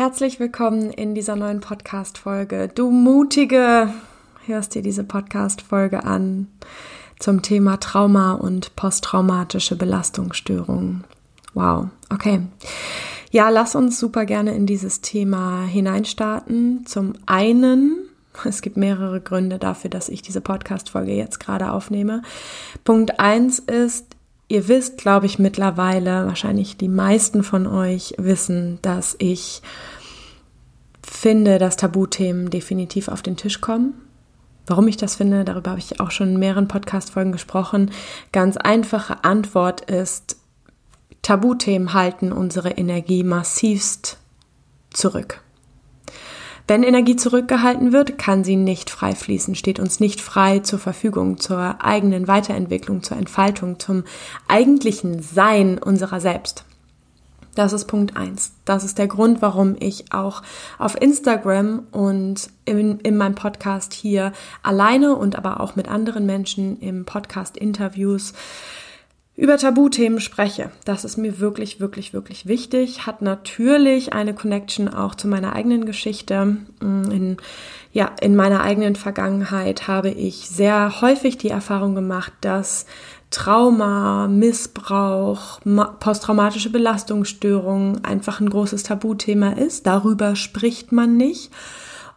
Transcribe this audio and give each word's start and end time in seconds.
Herzlich 0.00 0.40
willkommen 0.40 0.90
in 0.92 1.14
dieser 1.14 1.36
neuen 1.36 1.60
Podcast-Folge. 1.60 2.68
Du 2.74 2.90
Mutige, 2.90 3.92
hörst 4.46 4.74
dir 4.74 4.80
diese 4.80 5.04
Podcast-Folge 5.04 6.04
an 6.04 6.48
zum 7.18 7.42
Thema 7.42 7.76
Trauma 7.76 8.32
und 8.32 8.74
posttraumatische 8.76 9.76
Belastungsstörungen. 9.76 11.04
Wow, 11.52 11.88
okay. 12.08 12.40
Ja, 13.30 13.50
lass 13.50 13.74
uns 13.74 14.00
super 14.00 14.24
gerne 14.24 14.54
in 14.54 14.64
dieses 14.64 15.02
Thema 15.02 15.66
hineinstarten. 15.66 16.86
Zum 16.86 17.12
einen, 17.26 18.08
es 18.46 18.62
gibt 18.62 18.78
mehrere 18.78 19.20
Gründe 19.20 19.58
dafür, 19.58 19.90
dass 19.90 20.08
ich 20.08 20.22
diese 20.22 20.40
Podcast-Folge 20.40 21.12
jetzt 21.12 21.40
gerade 21.40 21.70
aufnehme. 21.70 22.22
Punkt 22.84 23.20
eins 23.20 23.58
ist, 23.58 24.06
Ihr 24.50 24.66
wisst, 24.66 24.98
glaube 24.98 25.26
ich, 25.26 25.38
mittlerweile, 25.38 26.26
wahrscheinlich 26.26 26.76
die 26.76 26.88
meisten 26.88 27.44
von 27.44 27.68
euch 27.68 28.14
wissen, 28.18 28.80
dass 28.82 29.14
ich 29.20 29.62
finde, 31.06 31.60
dass 31.60 31.76
Tabuthemen 31.76 32.50
definitiv 32.50 33.06
auf 33.06 33.22
den 33.22 33.36
Tisch 33.36 33.60
kommen. 33.60 33.94
Warum 34.66 34.88
ich 34.88 34.96
das 34.96 35.14
finde, 35.14 35.44
darüber 35.44 35.70
habe 35.70 35.78
ich 35.78 36.00
auch 36.00 36.10
schon 36.10 36.30
in 36.30 36.40
mehreren 36.40 36.66
Podcast-Folgen 36.66 37.30
gesprochen. 37.30 37.92
Ganz 38.32 38.56
einfache 38.56 39.22
Antwort 39.22 39.82
ist, 39.82 40.36
Tabuthemen 41.22 41.92
halten 41.92 42.32
unsere 42.32 42.70
Energie 42.70 43.22
massivst 43.22 44.18
zurück. 44.92 45.42
Wenn 46.70 46.84
Energie 46.84 47.16
zurückgehalten 47.16 47.92
wird, 47.92 48.16
kann 48.16 48.44
sie 48.44 48.54
nicht 48.54 48.90
frei 48.90 49.16
fließen, 49.16 49.56
steht 49.56 49.80
uns 49.80 49.98
nicht 49.98 50.20
frei 50.20 50.60
zur 50.60 50.78
Verfügung 50.78 51.38
zur 51.38 51.84
eigenen 51.84 52.28
Weiterentwicklung, 52.28 53.02
zur 53.02 53.16
Entfaltung, 53.16 53.80
zum 53.80 54.04
eigentlichen 54.46 55.20
Sein 55.20 55.78
unserer 55.78 56.20
selbst. 56.20 56.64
Das 57.56 57.72
ist 57.72 57.86
Punkt 57.86 58.16
eins. 58.16 58.52
Das 58.66 58.84
ist 58.84 58.98
der 58.98 59.08
Grund, 59.08 59.42
warum 59.42 59.74
ich 59.80 60.12
auch 60.12 60.42
auf 60.78 60.94
Instagram 60.94 61.88
und 61.90 62.48
in, 62.66 63.00
in 63.00 63.16
meinem 63.16 63.34
Podcast 63.34 63.92
hier 63.92 64.32
alleine 64.62 65.16
und 65.16 65.34
aber 65.34 65.58
auch 65.58 65.74
mit 65.74 65.88
anderen 65.88 66.24
Menschen 66.24 66.78
im 66.78 67.04
Podcast 67.04 67.56
Interviews 67.56 68.32
über 69.40 69.56
Tabuthemen 69.56 70.20
spreche. 70.20 70.70
Das 70.84 71.06
ist 71.06 71.16
mir 71.16 71.40
wirklich, 71.40 71.80
wirklich, 71.80 72.12
wirklich 72.12 72.44
wichtig. 72.44 73.06
Hat 73.06 73.22
natürlich 73.22 74.12
eine 74.12 74.34
Connection 74.34 74.86
auch 74.86 75.14
zu 75.14 75.28
meiner 75.28 75.54
eigenen 75.54 75.86
Geschichte. 75.86 76.58
Mm, 76.82 77.10
in, 77.10 77.36
ja, 77.90 78.12
in 78.20 78.36
meiner 78.36 78.60
eigenen 78.60 78.96
Vergangenheit 78.96 79.88
habe 79.88 80.10
ich 80.10 80.50
sehr 80.50 81.00
häufig 81.00 81.38
die 81.38 81.48
Erfahrung 81.48 81.94
gemacht, 81.94 82.34
dass 82.42 82.84
Trauma, 83.30 84.28
Missbrauch, 84.28 85.60
posttraumatische 86.00 86.68
Belastungsstörungen 86.68 88.04
einfach 88.04 88.40
ein 88.40 88.50
großes 88.50 88.82
Tabuthema 88.82 89.52
ist. 89.52 89.86
Darüber 89.86 90.36
spricht 90.36 90.92
man 90.92 91.16
nicht. 91.16 91.50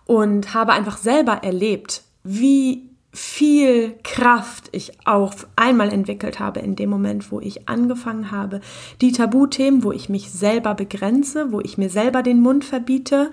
Und 0.06 0.54
habe 0.54 0.74
einfach 0.74 0.98
selber 0.98 1.36
erlebt, 1.42 2.02
wie 2.26 2.93
viel 3.14 3.94
Kraft 4.04 4.70
ich 4.72 4.92
auch 5.06 5.36
einmal 5.56 5.94
entwickelt 5.94 6.40
habe 6.40 6.62
in 6.62 6.76
dem 6.76 6.90
Moment, 6.90 7.32
wo 7.32 7.40
ich 7.40 7.70
angefangen 7.70 8.32
habe, 8.32 8.60
die 9.02 9.12
Tabuthemen, 9.12 9.84
wo 9.84 9.92
ich 9.92 10.10
mich 10.10 10.32
selber 10.32 10.74
begrenze, 10.74 11.52
wo 11.52 11.62
ich 11.62 11.78
mir 11.78 11.92
selber 11.92 12.24
den 12.24 12.42
Mund 12.42 12.66
verbiete, 12.66 13.30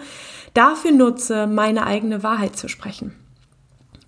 dafür 0.53 0.93
nutze, 0.93 1.47
meine 1.47 1.87
eigene 1.87 2.23
Wahrheit 2.23 2.57
zu 2.57 2.69
sprechen. 2.69 3.15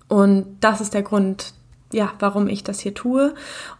Und 0.07 0.45
das 0.59 0.79
ist 0.79 0.93
der 0.93 1.01
Grund, 1.01 1.55
ja, 1.91 2.13
warum 2.19 2.47
ich 2.47 2.63
das 2.63 2.79
hier 2.79 2.93
tue, 2.93 3.33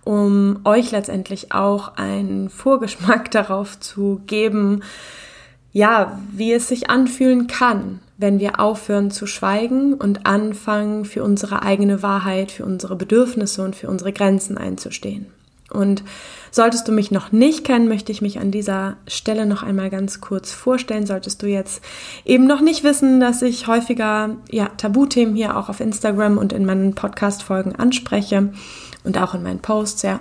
um 0.04 0.62
euch 0.64 0.90
letztendlich 0.90 1.52
auch 1.52 1.96
einen 1.96 2.50
Vorgeschmack 2.50 3.30
darauf 3.32 3.80
zu 3.80 4.22
geben, 4.26 4.82
ja, 5.74 6.20
wie 6.32 6.54
es 6.54 6.68
sich 6.68 6.90
anfühlen 6.90 7.48
kann, 7.48 8.00
wenn 8.18 8.40
wir 8.40 8.60
aufhören 8.60 9.12
zu 9.12 9.26
schweigen 9.26 9.96
und 9.96 10.26
anfangen, 10.26 11.04
für 11.04 11.24
unsere 11.24 11.64
eigene 11.64 12.04
Wahrheit, 12.04 12.52
für 12.52 12.64
unsere 12.64 12.96
Bedürfnisse 12.96 13.64
und 13.64 13.76
für 13.76 13.90
unsere 13.90 14.14
Grenzen 14.14 14.58
einzustehen. 14.58 15.26
Und 15.72 16.04
solltest 16.54 16.88
du 16.88 16.92
mich 16.92 17.10
noch 17.10 17.32
nicht 17.32 17.66
kennen, 17.66 17.88
möchte 17.88 18.12
ich 18.12 18.22
mich 18.22 18.40
an 18.40 18.52
dieser 18.52 18.98
Stelle 19.08 19.48
noch 19.48 19.64
einmal 19.64 19.90
ganz 19.90 20.22
kurz 20.22 20.52
vorstellen. 20.52 21.08
Solltest 21.08 21.42
du 21.42 21.48
jetzt 21.48 21.84
eben 22.26 22.46
noch 22.46 22.62
nicht 22.62 22.84
wissen, 22.84 23.20
dass 23.20 23.42
ich 23.42 23.66
häufiger 23.68 24.38
ja, 24.52 24.70
Tabuthemen 24.78 25.36
hier 25.36 25.58
auch 25.58 25.70
auf 25.70 25.80
Instagram 25.80 26.38
und 26.38 26.54
in 26.54 26.66
meinen 26.66 26.94
Podcast-Folgen 26.94 27.76
anspreche, 27.76 28.52
und 29.04 29.18
auch 29.18 29.34
in 29.34 29.44
meinen 29.44 29.60
Posts, 29.60 30.04
ja, 30.04 30.20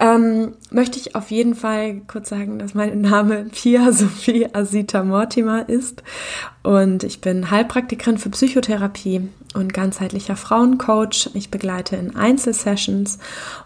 ähm, 0.00 0.54
möchte 0.70 0.98
ich 0.98 1.14
auf 1.14 1.30
jeden 1.30 1.54
Fall 1.54 2.00
kurz 2.06 2.30
sagen, 2.30 2.58
dass 2.58 2.74
mein 2.74 3.00
Name 3.02 3.46
Pia 3.52 3.92
Sophie 3.92 4.48
Asita 4.52 5.04
Mortimer 5.04 5.68
ist 5.68 6.02
und 6.62 7.04
ich 7.04 7.20
bin 7.20 7.50
Heilpraktikerin 7.50 8.16
für 8.16 8.30
Psychotherapie 8.30 9.28
und 9.52 9.74
ganzheitlicher 9.74 10.34
Frauencoach. 10.34 11.30
Ich 11.34 11.50
begleite 11.50 11.96
in 11.96 12.16
Einzelsessions 12.16 13.18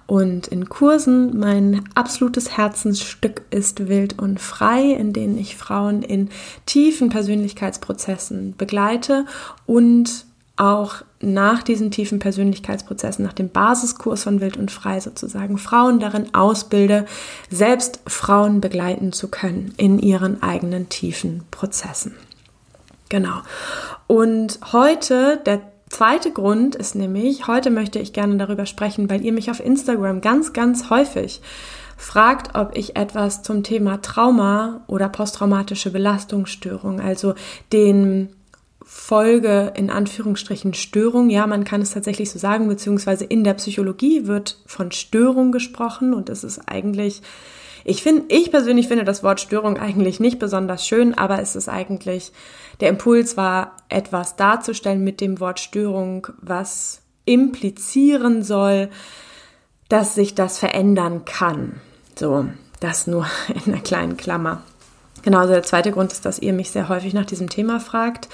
und 0.06 0.48
in 0.48 0.68
Kursen. 0.68 1.38
Mein 1.38 1.84
absolutes 1.98 2.56
Herzensstück 2.56 3.42
ist 3.50 3.88
Wild 3.88 4.18
und 4.18 4.40
Frei, 4.40 4.92
in 4.92 5.12
denen 5.12 5.36
ich 5.36 5.56
Frauen 5.56 6.02
in 6.02 6.30
tiefen 6.64 7.08
Persönlichkeitsprozessen 7.08 8.54
begleite 8.56 9.26
und 9.66 10.24
auch 10.56 11.02
nach 11.20 11.62
diesen 11.62 11.90
tiefen 11.90 12.20
Persönlichkeitsprozessen, 12.20 13.24
nach 13.24 13.32
dem 13.32 13.48
Basiskurs 13.48 14.22
von 14.22 14.40
Wild 14.40 14.56
und 14.56 14.70
Frei 14.70 15.00
sozusagen, 15.00 15.58
Frauen 15.58 15.98
darin 15.98 16.34
ausbilde, 16.34 17.04
selbst 17.50 18.00
Frauen 18.06 18.60
begleiten 18.60 19.12
zu 19.12 19.28
können 19.28 19.74
in 19.76 19.98
ihren 19.98 20.42
eigenen 20.42 20.88
tiefen 20.88 21.42
Prozessen. 21.50 22.14
Genau. 23.08 23.40
Und 24.06 24.60
heute, 24.72 25.40
der 25.46 25.62
zweite 25.90 26.30
Grund 26.30 26.76
ist 26.76 26.94
nämlich, 26.94 27.48
heute 27.48 27.70
möchte 27.70 27.98
ich 27.98 28.12
gerne 28.12 28.36
darüber 28.36 28.66
sprechen, 28.66 29.10
weil 29.10 29.24
ihr 29.24 29.32
mich 29.32 29.50
auf 29.50 29.58
Instagram 29.58 30.20
ganz, 30.20 30.52
ganz 30.52 30.90
häufig 30.90 31.40
fragt, 31.98 32.54
ob 32.54 32.76
ich 32.76 32.96
etwas 32.96 33.42
zum 33.42 33.64
Thema 33.64 34.00
Trauma 34.00 34.82
oder 34.86 35.08
posttraumatische 35.08 35.90
Belastungsstörung, 35.90 37.00
also 37.00 37.34
den 37.72 38.30
Folge 38.82 39.72
in 39.76 39.90
Anführungsstrichen 39.90 40.72
Störung. 40.72 41.28
Ja, 41.28 41.46
man 41.46 41.64
kann 41.64 41.82
es 41.82 41.90
tatsächlich 41.90 42.30
so 42.30 42.38
sagen, 42.38 42.68
beziehungsweise 42.68 43.24
in 43.24 43.44
der 43.44 43.54
Psychologie 43.54 44.26
wird 44.26 44.58
von 44.64 44.92
Störung 44.92 45.52
gesprochen 45.52 46.14
und 46.14 46.30
es 46.30 46.44
ist 46.44 46.60
eigentlich, 46.66 47.20
ich 47.84 48.02
finde, 48.02 48.24
ich 48.28 48.50
persönlich 48.50 48.88
finde 48.88 49.04
das 49.04 49.22
Wort 49.24 49.40
Störung 49.40 49.76
eigentlich 49.76 50.20
nicht 50.20 50.38
besonders 50.38 50.86
schön, 50.86 51.12
aber 51.12 51.40
es 51.42 51.56
ist 51.56 51.68
eigentlich, 51.68 52.32
der 52.80 52.88
Impuls 52.88 53.36
war, 53.36 53.76
etwas 53.88 54.36
darzustellen 54.36 55.02
mit 55.02 55.20
dem 55.20 55.40
Wort 55.40 55.58
Störung, 55.58 56.28
was 56.40 57.02
implizieren 57.24 58.42
soll, 58.42 58.88
dass 59.88 60.14
sich 60.14 60.34
das 60.34 60.58
verändern 60.58 61.24
kann. 61.24 61.80
So, 62.18 62.46
das 62.80 63.06
nur 63.06 63.26
in 63.66 63.72
einer 63.72 63.82
kleinen 63.82 64.16
Klammer. 64.16 64.62
Genau, 65.22 65.38
also 65.38 65.52
der 65.52 65.62
zweite 65.62 65.92
Grund 65.92 66.12
ist, 66.12 66.24
dass 66.24 66.38
ihr 66.38 66.52
mich 66.52 66.70
sehr 66.70 66.88
häufig 66.88 67.14
nach 67.14 67.26
diesem 67.26 67.48
Thema 67.48 67.80
fragt 67.80 68.28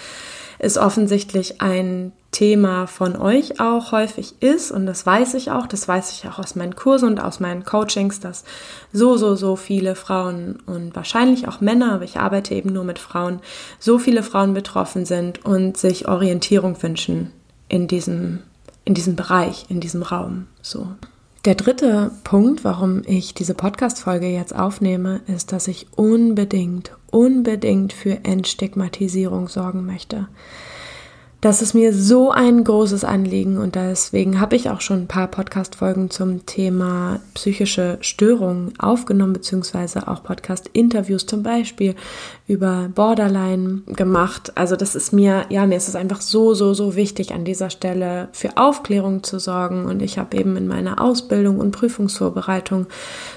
ist 0.59 0.78
offensichtlich 0.78 1.61
ein 1.61 2.12
Thema 2.31 2.87
von 2.87 3.17
euch 3.17 3.61
auch 3.61 3.93
häufig 3.93 4.43
ist 4.43 4.72
und 4.72 4.87
das 4.87 5.06
weiß 5.06 5.34
ich 5.34 5.50
auch, 5.50 5.67
das 5.67 5.87
weiß 5.87 6.12
ich 6.12 6.28
auch 6.28 6.39
aus 6.39 6.56
meinen 6.56 6.75
Kursen 6.75 7.11
und 7.11 7.21
aus 7.21 7.39
meinen 7.39 7.65
Coachings, 7.65 8.19
dass 8.19 8.45
so, 8.93 9.17
so, 9.17 9.37
so 9.37 9.56
viele 9.56 9.95
Frauen 9.95 10.59
und 10.66 10.97
wahrscheinlich 10.97 11.47
auch 11.47 11.61
Männer, 11.61 11.93
aber 11.93 12.05
ich 12.05 12.16
arbeite 12.16 12.55
eben 12.55 12.72
nur 12.72 12.84
mit 12.84 12.99
Frauen, 12.99 13.41
so 13.78 13.99
viele 13.99 14.22
Frauen 14.22 14.55
betroffen 14.55 15.05
sind 15.05 15.45
und 15.45 15.77
sich 15.77 16.09
Orientierung 16.09 16.83
wünschen 16.83 17.31
in 17.69 17.87
diesem, 17.87 18.41
in 18.84 18.95
diesem 18.95 19.16
Bereich, 19.16 19.66
in 19.69 19.81
diesem 19.81 20.03
Raum, 20.03 20.47
so. 20.61 20.89
Der 21.44 21.55
dritte 21.55 22.10
Punkt, 22.25 22.65
warum 22.65 23.03
ich 23.05 23.34
diese 23.34 23.53
Podcast-Folge 23.53 24.28
jetzt 24.28 24.56
aufnehme, 24.56 25.21
ist, 25.27 25.53
dass 25.53 25.69
ich 25.69 25.88
unbedingt, 25.94 26.93
unbedingt 27.10 27.93
für 27.93 28.25
Entstigmatisierung 28.25 29.48
sorgen 29.48 29.84
möchte. 29.84 30.27
Das 31.44 31.60
ist 31.60 31.74
mir 31.74 31.92
so 31.92 32.30
ein 32.30 32.64
großes 32.64 33.04
Anliegen 33.04 33.58
und 33.58 33.74
deswegen 33.74 34.41
habe 34.41 34.56
ich 34.56 34.70
auch 34.70 34.80
schon 34.80 35.00
ein 35.00 35.08
paar 35.08 35.26
Podcast-Folgen 35.26 36.08
zum 36.08 36.46
Thema 36.46 37.20
psychische 37.34 37.98
Störungen 38.00 38.72
aufgenommen, 38.78 39.34
beziehungsweise 39.34 40.08
auch 40.08 40.22
Podcast-Interviews 40.22 41.26
zum 41.26 41.42
Beispiel 41.42 41.96
über 42.46 42.88
Borderline 42.94 43.82
gemacht. 43.88 44.52
Also 44.54 44.74
das 44.74 44.94
ist 44.94 45.12
mir, 45.12 45.44
ja, 45.50 45.66
mir 45.66 45.76
ist 45.76 45.88
es 45.88 45.96
einfach 45.96 46.22
so, 46.22 46.54
so, 46.54 46.72
so 46.72 46.96
wichtig, 46.96 47.34
an 47.34 47.44
dieser 47.44 47.68
Stelle 47.68 48.30
für 48.32 48.56
Aufklärung 48.56 49.22
zu 49.22 49.38
sorgen. 49.38 49.84
Und 49.84 50.00
ich 50.00 50.18
habe 50.18 50.38
eben 50.38 50.56
in 50.56 50.66
meiner 50.66 50.98
Ausbildung 50.98 51.58
und 51.58 51.72
Prüfungsvorbereitung 51.72 52.86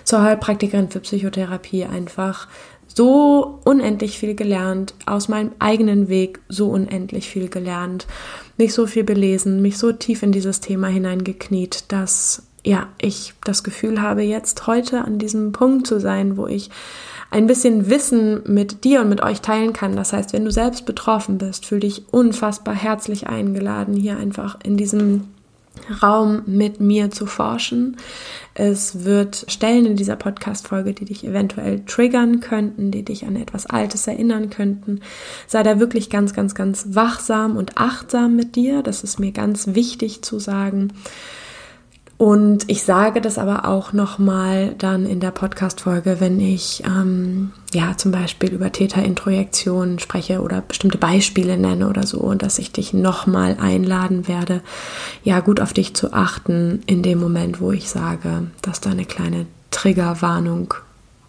zur 0.05 0.21
Heilpraktikerin 0.21 0.87
für 0.87 1.01
Psychotherapie 1.01 1.83
einfach 1.83 2.47
so 2.87 3.59
unendlich 3.63 4.17
viel 4.17 4.35
gelernt, 4.35 4.93
aus 5.05 5.27
meinem 5.27 5.51
eigenen 5.59 6.09
Weg 6.09 6.39
so 6.49 6.69
unendlich 6.69 7.29
viel 7.29 7.49
gelernt, 7.49 8.07
mich 8.57 8.73
so 8.73 8.87
viel 8.87 9.03
belesen, 9.03 9.61
mich 9.61 9.77
so 9.77 9.91
tief 9.91 10.23
in 10.23 10.31
dieses 10.31 10.59
Thema 10.59 10.87
hineingekniet, 10.87 11.91
dass 11.91 12.43
ja, 12.63 12.89
ich 12.99 13.33
das 13.45 13.63
Gefühl 13.63 14.01
habe, 14.01 14.23
jetzt 14.23 14.67
heute 14.67 15.05
an 15.05 15.19
diesem 15.19 15.53
Punkt 15.53 15.87
zu 15.87 15.99
sein, 15.99 16.35
wo 16.35 16.47
ich 16.47 16.69
ein 17.29 17.47
bisschen 17.47 17.89
Wissen 17.89 18.41
mit 18.45 18.83
dir 18.83 19.01
und 19.01 19.09
mit 19.09 19.21
euch 19.21 19.41
teilen 19.41 19.73
kann. 19.73 19.95
Das 19.95 20.11
heißt, 20.13 20.33
wenn 20.33 20.45
du 20.45 20.51
selbst 20.51 20.85
betroffen 20.85 21.37
bist, 21.37 21.65
fühl 21.65 21.79
dich 21.79 22.11
unfassbar 22.11 22.75
herzlich 22.75 23.27
eingeladen, 23.27 23.95
hier 23.95 24.17
einfach 24.17 24.57
in 24.63 24.75
diesem 24.75 25.25
Raum 26.01 26.43
mit 26.45 26.79
mir 26.79 27.11
zu 27.11 27.25
forschen. 27.25 27.97
Es 28.53 29.05
wird 29.05 29.45
Stellen 29.47 29.85
in 29.85 29.95
dieser 29.95 30.15
Podcast-Folge, 30.15 30.93
die 30.93 31.05
dich 31.05 31.23
eventuell 31.23 31.85
triggern 31.85 32.39
könnten, 32.39 32.91
die 32.91 33.03
dich 33.03 33.25
an 33.25 33.35
etwas 33.35 33.65
Altes 33.65 34.07
erinnern 34.07 34.49
könnten. 34.49 35.01
Sei 35.45 35.63
da 35.63 35.79
wirklich 35.79 36.09
ganz, 36.09 36.33
ganz, 36.33 36.55
ganz 36.55 36.87
wachsam 36.89 37.55
und 37.55 37.77
achtsam 37.77 38.35
mit 38.35 38.55
dir. 38.55 38.81
Das 38.81 39.03
ist 39.03 39.19
mir 39.19 39.31
ganz 39.31 39.67
wichtig 39.67 40.23
zu 40.23 40.39
sagen. 40.39 40.93
Und 42.17 42.67
ich 42.67 42.83
sage 42.83 43.21
das 43.21 43.37
aber 43.37 43.65
auch 43.65 43.93
nochmal 43.93 44.73
dann 44.79 45.05
in 45.05 45.19
der 45.19 45.29
Podcast-Folge, 45.29 46.19
wenn 46.19 46.39
ich 46.39 46.83
ähm, 46.83 47.53
ja 47.73 47.95
zum 47.95 48.11
Beispiel 48.11 48.51
über 48.51 48.71
Täterintrojektionen 48.71 49.99
spreche 49.99 50.41
oder 50.41 50.61
bestimmte 50.61 50.97
Beispiele 50.97 51.57
nenne 51.57 51.87
oder 51.87 52.07
so, 52.07 52.17
und 52.17 52.41
dass 52.41 52.57
ich 52.57 52.71
dich 52.71 52.91
nochmal 52.91 53.57
einladen 53.61 54.27
werde, 54.27 54.61
ja 55.23 55.41
gut 55.41 55.59
auf 55.61 55.73
dich 55.73 55.93
zu 55.93 56.11
achten 56.11 56.81
in 56.87 57.03
dem 57.03 57.19
Moment, 57.19 57.61
wo 57.61 57.71
ich 57.71 57.87
sage, 57.87 58.47
dass 58.63 58.81
da 58.81 58.89
eine 58.89 59.05
kleine 59.05 59.45
Triggerwarnung 59.69 60.73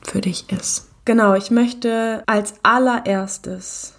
für 0.00 0.22
dich 0.22 0.50
ist. 0.50 0.88
Genau, 1.04 1.34
ich 1.34 1.50
möchte 1.50 2.22
als 2.26 2.54
allererstes 2.62 3.92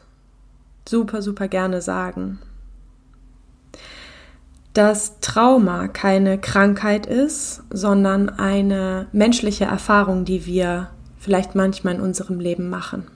super, 0.88 1.22
super 1.22 1.48
gerne 1.48 1.84
sagen, 1.84 2.40
dass 4.74 5.20
Trauma 5.20 5.88
keine 5.88 6.38
Krankheit 6.38 7.06
ist, 7.06 7.64
sondern 7.72 8.30
eine 8.30 9.08
menschliche 9.12 9.66
Erfahrung, 9.66 10.26
die 10.26 10.46
wir 10.46 10.90
vielleicht 11.18 11.56
manchmal 11.56 11.96
in 11.96 12.02
unserem 12.02 12.40
Leben 12.40 12.70
machen. 12.70 13.08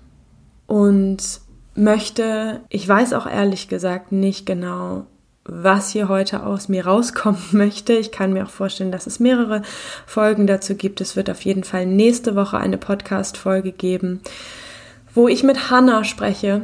Und 0.66 1.42
möchte, 1.76 2.62
ich 2.70 2.88
weiß 2.88 3.14
auch 3.14 3.28
ehrlich 3.28 3.68
gesagt 3.68 4.12
nicht 4.12 4.46
genau, 4.46 5.06
was 5.46 5.90
hier 5.90 6.08
heute 6.08 6.46
aus 6.46 6.70
mir 6.70 6.86
rauskommen 6.86 7.42
möchte. 7.52 7.94
Ich 7.94 8.12
kann 8.12 8.34
mir 8.34 8.46
auch 8.46 8.50
vorstellen, 8.50 8.92
dass 8.92 9.08
es 9.08 9.20
mehrere 9.20 9.62
Folgen 10.06 10.48
dazu 10.48 10.76
gibt. 10.76 11.02
Es 11.02 11.16
wird 11.16 11.30
auf 11.30 11.42
jeden 11.42 11.64
Fall 11.64 11.86
nächste 11.86 12.36
Woche 12.36 12.58
eine 12.58 12.78
Podcast-Folge 12.78 13.74
geben, 13.74 14.22
wo 15.14 15.28
ich 15.28 15.44
mit 15.44 15.70
Hannah 15.70 16.04
spreche. 16.04 16.62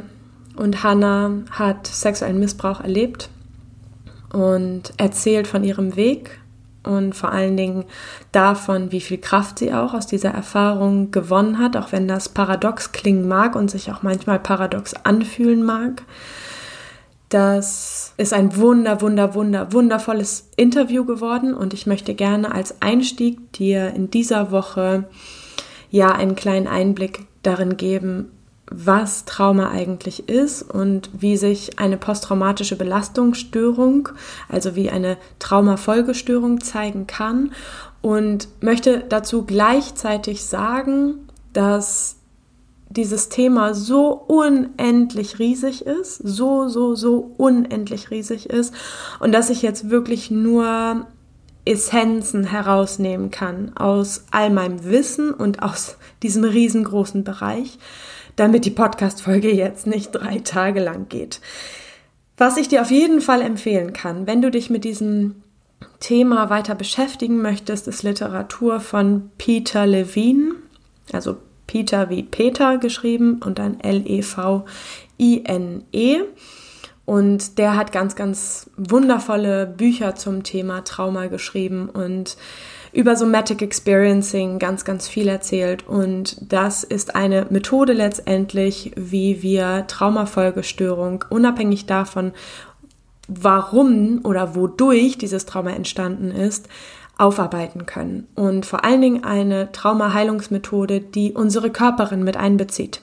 Und 0.56 0.82
Hannah 0.82 1.30
hat 1.50 1.86
sexuellen 1.86 2.40
Missbrauch 2.40 2.80
erlebt 2.80 3.30
und 4.32 4.92
erzählt 4.96 5.46
von 5.46 5.64
ihrem 5.64 5.96
Weg 5.96 6.40
und 6.82 7.14
vor 7.14 7.30
allen 7.30 7.56
Dingen 7.56 7.84
davon, 8.32 8.90
wie 8.90 9.00
viel 9.00 9.18
Kraft 9.18 9.58
sie 9.58 9.72
auch 9.72 9.92
aus 9.92 10.06
dieser 10.06 10.30
Erfahrung 10.30 11.10
gewonnen 11.10 11.58
hat, 11.58 11.76
auch 11.76 11.92
wenn 11.92 12.08
das 12.08 12.28
paradox 12.28 12.92
klingen 12.92 13.28
mag 13.28 13.54
und 13.54 13.70
sich 13.70 13.90
auch 13.90 14.02
manchmal 14.02 14.38
paradox 14.38 14.94
anfühlen 14.94 15.62
mag. 15.62 16.02
Das 17.28 18.12
ist 18.16 18.32
ein 18.32 18.56
wunder, 18.56 19.00
wunder, 19.02 19.34
wunder, 19.34 19.72
wundervolles 19.72 20.48
Interview 20.56 21.04
geworden 21.04 21.54
und 21.54 21.74
ich 21.74 21.86
möchte 21.86 22.14
gerne 22.14 22.52
als 22.52 22.82
Einstieg 22.82 23.52
dir 23.52 23.94
in 23.94 24.10
dieser 24.10 24.50
Woche 24.50 25.04
ja 25.90 26.12
einen 26.12 26.34
kleinen 26.34 26.66
Einblick 26.66 27.26
darin 27.42 27.76
geben, 27.76 28.32
was 28.70 29.24
Trauma 29.24 29.70
eigentlich 29.70 30.28
ist 30.28 30.62
und 30.62 31.10
wie 31.12 31.36
sich 31.36 31.78
eine 31.78 31.96
posttraumatische 31.96 32.76
Belastungsstörung, 32.76 34.10
also 34.48 34.76
wie 34.76 34.90
eine 34.90 35.16
Traumafolgestörung 35.38 36.60
zeigen 36.60 37.06
kann. 37.06 37.52
Und 38.00 38.48
möchte 38.62 39.04
dazu 39.08 39.44
gleichzeitig 39.44 40.44
sagen, 40.44 41.28
dass 41.52 42.16
dieses 42.88 43.28
Thema 43.28 43.74
so 43.74 44.10
unendlich 44.12 45.38
riesig 45.38 45.86
ist, 45.86 46.16
so, 46.16 46.68
so, 46.68 46.94
so 46.94 47.34
unendlich 47.36 48.10
riesig 48.10 48.50
ist 48.50 48.74
und 49.20 49.32
dass 49.32 49.50
ich 49.50 49.62
jetzt 49.62 49.90
wirklich 49.90 50.30
nur 50.30 51.06
Essenzen 51.64 52.44
herausnehmen 52.44 53.30
kann 53.30 53.76
aus 53.76 54.24
all 54.32 54.50
meinem 54.50 54.84
Wissen 54.84 55.32
und 55.32 55.62
aus 55.62 55.96
diesem 56.22 56.42
riesengroßen 56.42 57.22
Bereich 57.22 57.78
damit 58.40 58.64
die 58.64 58.70
Podcast-Folge 58.70 59.52
jetzt 59.52 59.86
nicht 59.86 60.12
drei 60.12 60.38
Tage 60.38 60.80
lang 60.80 61.10
geht. 61.10 61.40
Was 62.38 62.56
ich 62.56 62.68
dir 62.68 62.80
auf 62.80 62.90
jeden 62.90 63.20
Fall 63.20 63.42
empfehlen 63.42 63.92
kann, 63.92 64.26
wenn 64.26 64.40
du 64.40 64.50
dich 64.50 64.70
mit 64.70 64.84
diesem 64.84 65.42
Thema 66.00 66.48
weiter 66.48 66.74
beschäftigen 66.74 67.42
möchtest, 67.42 67.86
ist 67.86 68.02
Literatur 68.02 68.80
von 68.80 69.30
Peter 69.36 69.86
Levine, 69.86 70.54
also 71.12 71.36
Peter 71.66 72.08
wie 72.08 72.22
Peter 72.22 72.78
geschrieben 72.78 73.42
und 73.44 73.58
dann 73.58 73.78
L-E-V-I-N-E. 73.80 74.64
-E. 75.92 76.22
Und 77.04 77.58
der 77.58 77.76
hat 77.76 77.92
ganz, 77.92 78.16
ganz 78.16 78.70
wundervolle 78.76 79.66
Bücher 79.66 80.14
zum 80.14 80.44
Thema 80.44 80.82
Trauma 80.82 81.26
geschrieben 81.26 81.90
und 81.90 82.38
über 82.92 83.16
Somatic 83.16 83.62
Experiencing 83.62 84.58
ganz, 84.58 84.84
ganz 84.84 85.08
viel 85.08 85.28
erzählt. 85.28 85.86
Und 85.86 86.36
das 86.52 86.84
ist 86.84 87.14
eine 87.14 87.46
Methode 87.50 87.92
letztendlich, 87.92 88.92
wie 88.96 89.42
wir 89.42 89.86
Traumafolgestörung, 89.86 91.24
unabhängig 91.30 91.86
davon, 91.86 92.32
warum 93.28 94.20
oder 94.24 94.54
wodurch 94.54 95.18
dieses 95.18 95.46
Trauma 95.46 95.70
entstanden 95.70 96.30
ist, 96.30 96.68
aufarbeiten 97.16 97.86
können. 97.86 98.26
Und 98.34 98.66
vor 98.66 98.84
allen 98.84 99.02
Dingen 99.02 99.24
eine 99.24 99.70
Traumaheilungsmethode, 99.72 101.00
die 101.00 101.32
unsere 101.32 101.70
Körperin 101.70 102.24
mit 102.24 102.36
einbezieht. 102.36 103.02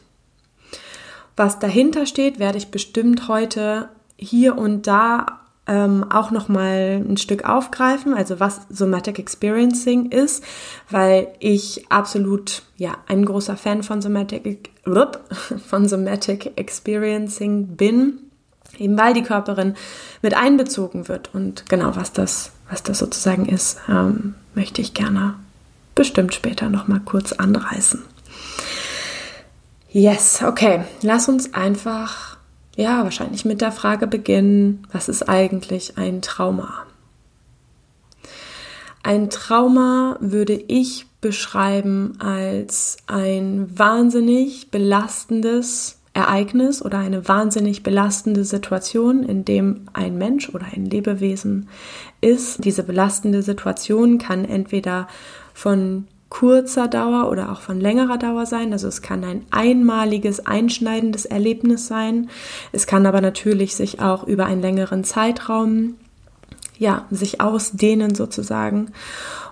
Was 1.38 1.60
dahinter 1.60 2.08
steht, 2.08 2.40
werde 2.40 2.58
ich 2.58 2.72
bestimmt 2.72 3.28
heute 3.28 3.90
hier 4.18 4.58
und 4.58 4.88
da 4.88 5.42
ähm, 5.68 6.06
auch 6.10 6.32
noch 6.32 6.48
mal 6.48 7.04
ein 7.08 7.18
Stück 7.18 7.48
aufgreifen, 7.48 8.14
also 8.14 8.40
was 8.40 8.62
Somatic 8.70 9.20
Experiencing 9.20 10.12
ist, 10.12 10.44
weil 10.90 11.28
ich 11.40 11.86
absolut 11.90 12.64
ja 12.78 12.98
ein 13.08 13.26
großer 13.26 13.58
Fan 13.58 13.84
von 13.84 14.02
Somatic 14.02 14.72
von 15.68 15.88
Somatic 15.88 16.54
Experiencing 16.56 17.76
bin, 17.76 18.20
eben 18.78 18.98
weil 18.98 19.14
die 19.14 19.24
Körperin 19.24 19.76
mit 20.22 20.36
einbezogen 20.36 21.08
wird 21.08 21.34
und 21.34 21.70
genau 21.70 21.96
was 21.96 22.14
das 22.14 22.52
was 22.70 22.84
das 22.84 23.00
sozusagen 23.00 23.46
ist, 23.46 23.78
ähm, 23.88 24.36
möchte 24.54 24.82
ich 24.82 24.94
gerne 24.94 25.36
bestimmt 25.96 26.34
später 26.34 26.70
noch 26.70 26.88
mal 26.88 27.00
kurz 27.00 27.32
anreißen. 27.32 28.04
Yes, 29.90 30.44
okay, 30.44 30.84
lass 31.02 31.30
uns 31.30 31.54
einfach 31.54 32.37
ja, 32.78 33.04
wahrscheinlich 33.04 33.44
mit 33.44 33.60
der 33.60 33.72
Frage 33.72 34.08
beginnen, 34.08 34.88
was 34.92 35.10
ist 35.10 35.28
eigentlich 35.28 35.98
ein 35.98 36.22
Trauma? 36.22 36.86
Ein 39.04 39.30
Trauma 39.30 40.18
würde 40.20 40.54
ich 40.54 41.08
beschreiben 41.20 42.20
als 42.20 42.98
ein 43.08 43.68
wahnsinnig 43.78 44.70
belastendes 44.70 45.98
Ereignis 46.14 46.84
oder 46.84 47.00
eine 47.00 47.28
wahnsinnig 47.28 47.82
belastende 47.82 48.44
Situation, 48.44 49.24
in 49.24 49.44
dem 49.44 49.88
ein 49.94 50.18
Mensch 50.18 50.50
oder 50.50 50.68
ein 50.76 50.86
Lebewesen 50.86 51.70
ist. 52.22 52.64
Diese 52.64 52.84
belastende 52.84 53.42
Situation 53.42 54.20
kann 54.20 54.46
entweder 54.46 55.08
von 55.54 56.08
kurzer 56.30 56.88
Dauer 56.88 57.32
oder 57.32 57.52
auch 57.52 57.62
von 57.62 57.80
längerer 57.80 58.18
Dauer 58.18 58.46
sein. 58.46 58.74
Also 58.74 58.88
es 58.88 59.02
kann 59.02 59.24
ein 59.24 59.46
einmaliges, 59.52 60.46
einschneidendes 60.46 61.26
Erlebnis 61.26 61.88
sein. 61.88 62.30
Es 62.72 62.86
kann 62.88 63.06
aber 63.06 63.22
natürlich 63.22 63.76
sich 63.76 64.02
auch 64.02 64.26
über 64.26 64.46
einen 64.46 64.62
längeren 64.62 65.04
Zeitraum, 65.04 65.96
ja, 66.78 67.06
sich 67.12 67.42
ausdehnen 67.42 68.14
sozusagen. 68.14 68.92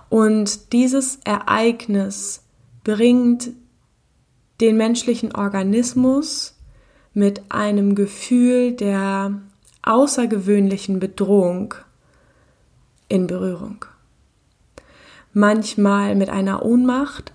Und 0.08 0.72
dieses 0.72 1.18
Ereignis 1.24 2.42
bringt 2.84 3.50
den 4.60 4.76
menschlichen 4.76 5.34
Organismus 5.34 6.54
mit 7.14 7.42
einem 7.48 7.94
Gefühl 7.94 8.72
der 8.72 9.40
außergewöhnlichen 9.82 11.00
Bedrohung 11.00 11.74
in 13.08 13.26
Berührung 13.26 13.84
manchmal 15.36 16.14
mit 16.14 16.30
einer 16.30 16.64
Ohnmacht, 16.64 17.34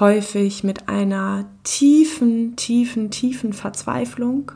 häufig 0.00 0.64
mit 0.64 0.88
einer 0.88 1.44
tiefen, 1.62 2.56
tiefen, 2.56 3.12
tiefen 3.12 3.52
Verzweiflung, 3.52 4.50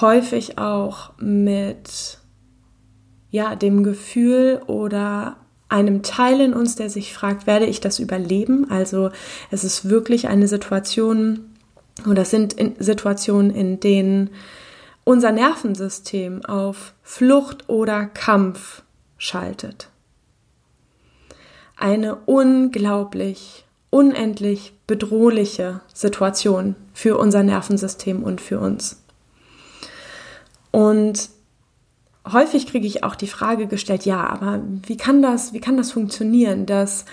häufig 0.00 0.58
auch 0.58 1.12
mit 1.18 2.18
ja, 3.30 3.54
dem 3.54 3.84
Gefühl 3.84 4.60
oder 4.66 5.36
einem 5.68 6.02
Teil 6.02 6.40
in 6.40 6.52
uns, 6.52 6.74
der 6.74 6.90
sich 6.90 7.14
fragt, 7.14 7.46
werde 7.46 7.66
ich 7.66 7.80
das 7.80 8.00
überleben? 8.00 8.68
Also 8.70 9.10
es 9.52 9.62
ist 9.62 9.88
wirklich 9.88 10.26
eine 10.26 10.48
Situation 10.48 11.54
oder 12.10 12.22
es 12.22 12.30
sind 12.30 12.56
Situationen, 12.80 13.52
in 13.52 13.78
denen 13.78 14.30
unser 15.04 15.30
Nervensystem 15.30 16.44
auf 16.44 16.94
Flucht 17.04 17.68
oder 17.68 18.06
Kampf 18.06 18.82
schaltet. 19.16 19.90
Eine 21.78 22.16
unglaublich, 22.26 23.64
unendlich 23.88 24.72
bedrohliche 24.86 25.80
Situation 25.94 26.74
für 26.92 27.16
unser 27.16 27.42
Nervensystem 27.42 28.22
und 28.22 28.40
für 28.40 28.58
uns. 28.58 29.02
Und 30.72 31.30
häufig 32.30 32.66
kriege 32.66 32.86
ich 32.86 33.04
auch 33.04 33.14
die 33.14 33.28
Frage 33.28 33.66
gestellt, 33.66 34.04
ja, 34.04 34.26
aber 34.26 34.60
wie 34.86 34.96
kann 34.96 35.22
das, 35.22 35.52
wie 35.52 35.60
kann 35.60 35.76
das 35.76 35.92
funktionieren, 35.92 36.66
dass 36.66 37.04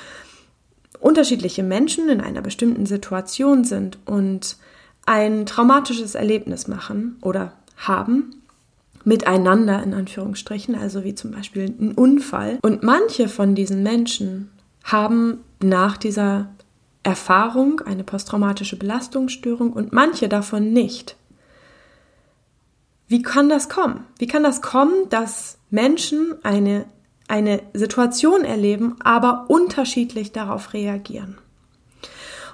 unterschiedliche 1.00 1.64
Menschen 1.64 2.10
in 2.10 2.20
einer 2.20 2.42
bestimmten 2.42 2.86
Situation 2.86 3.64
sind 3.64 4.00
und 4.06 4.58
ein 5.06 5.46
traumatisches 5.46 6.16
Erlebnis 6.16 6.68
machen 6.68 7.18
oder 7.22 7.54
haben 7.78 8.42
miteinander 9.04 9.84
in 9.84 9.94
Anführungsstrichen, 9.94 10.74
also 10.76 11.04
wie 11.04 11.14
zum 11.14 11.32
Beispiel 11.32 11.66
ein 11.80 11.92
Unfall. 11.92 12.58
Und 12.64 12.82
manche 12.82 13.30
von 13.30 13.54
diesen 13.54 13.84
Menschen 13.84 14.50
haben 14.86 15.44
nach 15.62 15.98
dieser 15.98 16.48
Erfahrung 17.04 17.82
eine 17.82 18.04
posttraumatische 18.04 18.78
Belastungsstörung 18.78 19.74
und 19.74 19.92
manche 19.92 20.30
davon 20.30 20.72
nicht. 20.72 21.16
Wie 23.08 23.22
kann 23.22 23.50
das 23.50 23.70
kommen? 23.70 24.06
Wie 24.18 24.28
kann 24.28 24.44
das 24.44 24.62
kommen, 24.62 25.10
dass 25.10 25.58
Menschen 25.70 26.36
eine, 26.44 26.86
eine 27.28 27.62
Situation 27.74 28.44
erleben, 28.44 28.96
aber 29.04 29.46
unterschiedlich 29.48 30.32
darauf 30.32 30.74
reagieren? 30.74 31.38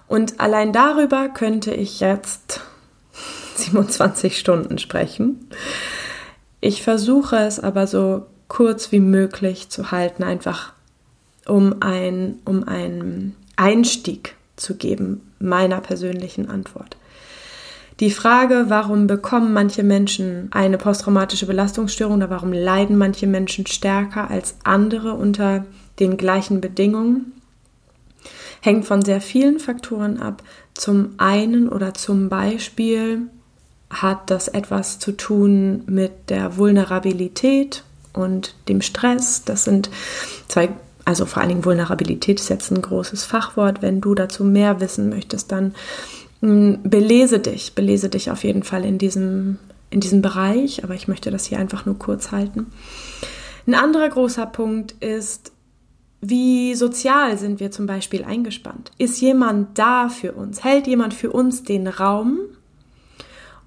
Und 0.07 0.41
allein 0.41 0.73
darüber 0.73 1.29
könnte 1.29 1.73
ich 1.73 2.01
jetzt 2.01 2.61
27 3.55 4.37
Stunden 4.37 4.77
sprechen. 4.77 5.47
Ich 6.59 6.83
versuche 6.83 7.37
es 7.37 7.59
aber 7.59 7.87
so 7.87 8.25
kurz 8.49 8.91
wie 8.91 8.99
möglich 8.99 9.69
zu 9.69 9.91
halten, 9.91 10.23
einfach 10.23 10.73
um, 11.47 11.77
ein, 11.81 12.39
um 12.45 12.67
einen 12.67 13.35
Einstieg 13.55 14.35
zu 14.55 14.75
geben 14.75 15.21
meiner 15.39 15.81
persönlichen 15.81 16.49
Antwort. 16.49 16.97
Die 17.99 18.11
Frage, 18.11 18.65
warum 18.69 19.05
bekommen 19.05 19.53
manche 19.53 19.83
Menschen 19.83 20.47
eine 20.51 20.79
posttraumatische 20.79 21.45
Belastungsstörung 21.45 22.17
oder 22.17 22.31
warum 22.31 22.51
leiden 22.51 22.97
manche 22.97 23.27
Menschen 23.27 23.67
stärker 23.67 24.31
als 24.31 24.55
andere 24.63 25.13
unter 25.13 25.65
den 25.99 26.17
gleichen 26.17 26.61
Bedingungen, 26.61 27.33
hängt 28.61 28.85
von 28.85 29.03
sehr 29.03 29.21
vielen 29.21 29.59
Faktoren 29.59 30.19
ab. 30.19 30.41
Zum 30.73 31.11
einen 31.17 31.69
oder 31.69 31.93
zum 31.93 32.27
Beispiel 32.27 33.27
hat 33.91 34.31
das 34.31 34.47
etwas 34.47 34.97
zu 34.97 35.11
tun 35.11 35.83
mit 35.85 36.29
der 36.29 36.57
Vulnerabilität 36.57 37.83
und 38.13 38.55
dem 38.67 38.81
Stress. 38.81 39.43
Das 39.45 39.65
sind 39.65 39.89
zwei, 40.47 40.69
also 41.05 41.25
vor 41.25 41.41
allen 41.41 41.49
Dingen 41.49 41.65
Vulnerabilität 41.65 42.39
ist 42.39 42.49
jetzt 42.49 42.71
ein 42.71 42.81
großes 42.81 43.25
Fachwort. 43.25 43.81
Wenn 43.81 44.01
du 44.01 44.15
dazu 44.15 44.43
mehr 44.43 44.79
wissen 44.79 45.09
möchtest, 45.09 45.51
dann 45.51 45.73
hm, 46.41 46.79
belese 46.83 47.39
dich, 47.39 47.73
belese 47.73 48.09
dich 48.09 48.31
auf 48.31 48.43
jeden 48.43 48.63
Fall 48.63 48.85
in 48.85 48.97
diesem, 48.97 49.57
in 49.89 49.99
diesem 49.99 50.21
Bereich, 50.21 50.83
aber 50.83 50.93
ich 50.93 51.07
möchte 51.07 51.31
das 51.31 51.45
hier 51.45 51.59
einfach 51.59 51.85
nur 51.85 51.97
kurz 51.97 52.31
halten. 52.31 52.67
Ein 53.67 53.75
anderer 53.75 54.09
großer 54.09 54.45
Punkt 54.47 54.93
ist, 55.03 55.51
wie 56.21 56.75
sozial 56.75 57.37
sind 57.37 57.59
wir 57.59 57.71
zum 57.71 57.87
Beispiel 57.87 58.23
eingespannt? 58.23 58.91
Ist 58.97 59.21
jemand 59.21 59.77
da 59.77 60.09
für 60.09 60.33
uns? 60.33 60.63
Hält 60.63 60.87
jemand 60.87 61.13
für 61.13 61.31
uns 61.31 61.63
den 61.63 61.87
Raum, 61.87 62.39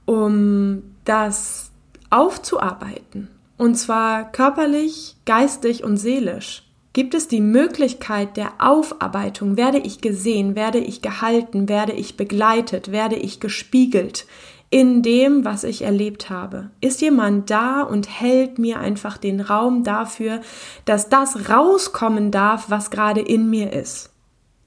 um 0.05 0.83
das 1.05 1.71
aufzuarbeiten? 2.11 3.29
Und 3.57 3.77
zwar 3.77 4.31
körperlich, 4.31 5.17
geistig 5.25 5.85
und 5.85 5.97
seelisch. 5.97 6.64
Gibt 6.95 7.15
es 7.15 7.29
die 7.29 7.41
Möglichkeit 7.41 8.37
der 8.37 8.53
Aufarbeitung? 8.59 9.57
Werde 9.57 9.79
ich 9.79 10.01
gesehen? 10.01 10.55
Werde 10.55 10.79
ich 10.79 11.03
gehalten? 11.03 11.69
Werde 11.69 11.93
ich 11.93 12.17
begleitet? 12.17 12.91
Werde 12.91 13.17
ich 13.17 13.41
gespiegelt? 13.41 14.27
in 14.71 15.03
dem, 15.03 15.45
was 15.45 15.63
ich 15.63 15.83
erlebt 15.83 16.31
habe? 16.31 16.71
Ist 16.81 17.01
jemand 17.01 17.49
da 17.49 17.83
und 17.83 18.09
hält 18.09 18.59
mir 18.59 18.81
einfach 18.81 19.19
den 19.19 19.41
Raum 19.41 19.85
dafür, 19.85 20.41
dass 20.85 21.09
das 21.09 21.49
rauskommen 21.49 22.33
darf, 22.33 22.71
was 22.71 22.91
gerade 22.91 23.21
in 23.21 23.49
mir 23.49 23.73
ist? 23.73 24.11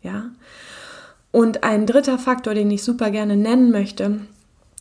Ja? 0.01 0.29
Und 1.31 1.65
ein 1.65 1.85
dritter 1.85 2.17
Faktor, 2.17 2.53
den 2.53 2.71
ich 2.71 2.83
super 2.83 3.11
gerne 3.11 3.35
nennen 3.35 3.69
möchte, 3.69 4.21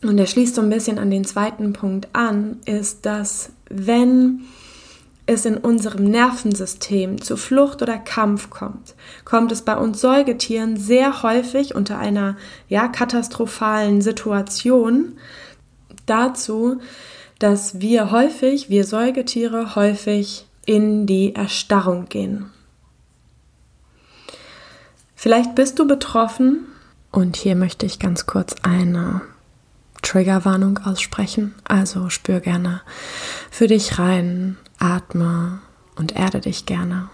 und 0.01 0.15
der 0.15 0.27
schließt 0.27 0.55
so 0.55 0.61
ein 0.61 0.69
bisschen 0.69 0.97
an 0.97 1.11
den 1.11 1.25
zweiten 1.25 1.73
Punkt 1.73 2.07
an, 2.13 2.61
ist, 2.65 3.05
dass 3.05 3.49
wenn 3.69 4.45
es 5.27 5.45
in 5.45 5.57
unserem 5.57 6.05
Nervensystem 6.05 7.21
zu 7.21 7.37
Flucht 7.37 7.81
oder 7.81 7.97
Kampf 7.97 8.49
kommt, 8.49 8.95
kommt 9.25 9.51
es 9.51 9.61
bei 9.61 9.77
uns 9.77 10.01
Säugetieren 10.01 10.77
sehr 10.77 11.21
häufig 11.21 11.75
unter 11.75 11.99
einer 11.99 12.37
ja, 12.69 12.87
katastrophalen 12.87 14.01
Situation 14.01 15.17
dazu, 16.05 16.79
dass 17.39 17.81
wir 17.81 18.09
häufig, 18.09 18.69
wir 18.69 18.85
Säugetiere 18.85 19.75
häufig 19.75 20.47
in 20.65 21.05
die 21.05 21.35
Erstarrung 21.35 22.05
gehen. 22.09 22.51
Vielleicht 25.15 25.55
bist 25.55 25.77
du 25.77 25.87
betroffen 25.87 26.67
und 27.11 27.35
hier 27.35 27.55
möchte 27.55 27.85
ich 27.85 27.99
ganz 27.99 28.25
kurz 28.27 28.55
eine 28.63 29.21
Triggerwarnung 30.01 30.77
aussprechen. 30.79 31.55
Also 31.63 32.09
spür 32.09 32.39
gerne 32.39 32.81
für 33.51 33.67
dich 33.67 33.99
rein, 33.99 34.57
atme 34.79 35.59
und 35.95 36.15
erde 36.15 36.41
dich 36.41 36.65
gerne 36.65 37.09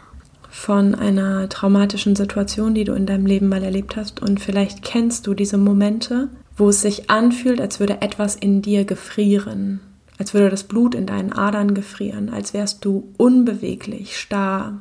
von 0.53 0.93
einer 0.93 1.50
traumatischen 1.50 2.15
Situation, 2.15 2.75
die 2.75 2.84
du 2.84 2.93
in 2.93 3.08
deinem 3.08 3.25
Leben 3.25 3.50
mal 3.50 3.63
erlebt 3.63 3.96
hast. 3.96 4.22
Und 4.22 4.39
vielleicht 4.39 4.84
kennst 4.84 5.25
du 5.25 5.34
diese 5.34 5.58
Momente, 5.58 6.29
wo 6.55 6.70
es 6.70 6.82
sich 6.82 7.10
anfühlt, 7.10 7.60
als 7.60 7.79
würde 7.79 8.01
etwas 8.01 8.36
in 8.36 8.62
dir 8.62 8.86
gefrieren, 8.86 9.79
als 10.20 10.36
würde 10.36 10.51
das 10.51 10.63
Blut 10.63 10.93
in 10.93 11.08
deinen 11.08 11.34
Adern 11.34 11.74
gefrieren, 11.74 12.29
als 12.29 12.53
wärst 12.53 12.86
du 12.86 13.12
unbeweglich, 13.17 14.20
starr, 14.20 14.79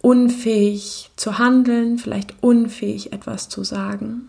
unfähig 0.00 1.10
zu 1.16 1.38
handeln, 1.38 1.98
vielleicht 1.98 2.40
unfähig 2.40 3.12
etwas 3.12 3.48
zu 3.48 3.64
sagen. 3.64 4.28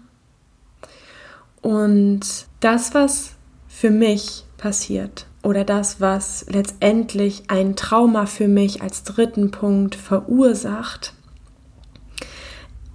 Und 1.61 2.47
das, 2.61 2.95
was 2.95 3.33
für 3.67 3.91
mich 3.91 4.43
passiert 4.57 5.27
oder 5.43 5.63
das, 5.63 5.99
was 5.99 6.45
letztendlich 6.49 7.43
ein 7.47 7.75
Trauma 7.75 8.25
für 8.25 8.47
mich 8.47 8.81
als 8.81 9.03
dritten 9.03 9.51
Punkt 9.51 9.95
verursacht, 9.95 11.13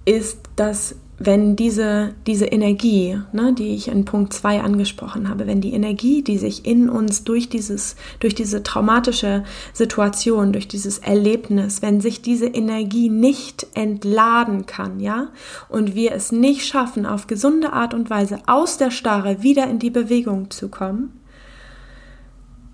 ist, 0.05 0.39
dass 0.55 0.95
wenn 1.19 1.55
diese, 1.55 2.13
diese 2.27 2.45
Energie, 2.45 3.19
ne, 3.31 3.53
die 3.53 3.73
ich 3.73 3.87
in 3.87 4.05
Punkt 4.05 4.33
2 4.33 4.61
angesprochen 4.61 5.29
habe, 5.29 5.47
wenn 5.47 5.61
die 5.61 5.73
Energie, 5.73 6.21
die 6.21 6.37
sich 6.37 6.65
in 6.65 6.89
uns 6.89 7.23
durch, 7.23 7.49
dieses, 7.49 7.95
durch 8.19 8.35
diese 8.35 8.61
traumatische 8.61 9.43
Situation, 9.73 10.53
durch 10.53 10.67
dieses 10.67 10.99
Erlebnis, 10.99 11.81
wenn 11.81 12.01
sich 12.01 12.21
diese 12.21 12.45
Energie 12.45 13.09
nicht 13.09 13.65
entladen 13.73 14.67
kann, 14.67 14.99
ja, 14.99 15.29
und 15.69 15.95
wir 15.95 16.11
es 16.11 16.31
nicht 16.31 16.65
schaffen, 16.67 17.05
auf 17.05 17.25
gesunde 17.25 17.73
Art 17.73 17.95
und 17.95 18.09
Weise 18.09 18.39
aus 18.45 18.77
der 18.77 18.91
Starre 18.91 19.41
wieder 19.41 19.67
in 19.67 19.79
die 19.79 19.89
Bewegung 19.89 20.51
zu 20.51 20.69
kommen, 20.69 21.19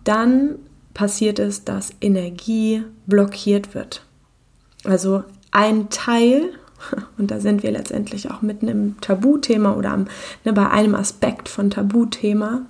dann 0.03 0.55
passiert 0.93 1.39
es, 1.39 1.63
dass 1.63 1.91
Energie 2.01 2.83
blockiert 3.05 3.73
wird. 3.73 4.03
Also 4.83 5.23
ein 5.51 5.89
Teil 5.89 6.49
und 7.17 7.31
da 7.31 7.39
sind 7.39 7.63
wir 7.63 7.71
letztendlich 7.71 8.29
auch 8.31 8.41
mitten 8.41 8.67
im 8.67 9.01
Tabuthema 9.01 9.73
oder 9.73 9.91
am, 9.91 10.07
ne, 10.43 10.53
bei 10.53 10.69
einem 10.69 10.95
Aspekt 10.95 11.49
von 11.49 11.69
Tabuthema, 11.69 12.63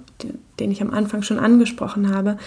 den, 0.59 0.71
ich 0.71 0.81
am 0.81 0.91
Anfang 0.91 1.23
schon 1.23 1.39
angesprochen 1.39 2.13
habe. 2.13 2.37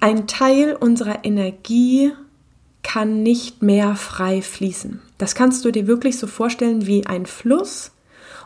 Ein 0.00 0.26
Teil 0.26 0.76
unserer 0.78 1.24
Energie 1.24 2.12
kann 2.82 3.22
nicht 3.22 3.62
mehr 3.62 3.94
frei 3.94 4.42
fließen. 4.42 5.00
Das 5.18 5.34
kannst 5.34 5.64
du 5.64 5.70
dir 5.70 5.86
wirklich 5.86 6.18
so 6.18 6.26
vorstellen 6.26 6.86
wie 6.86 7.06
ein 7.06 7.26
Fluss. 7.26 7.92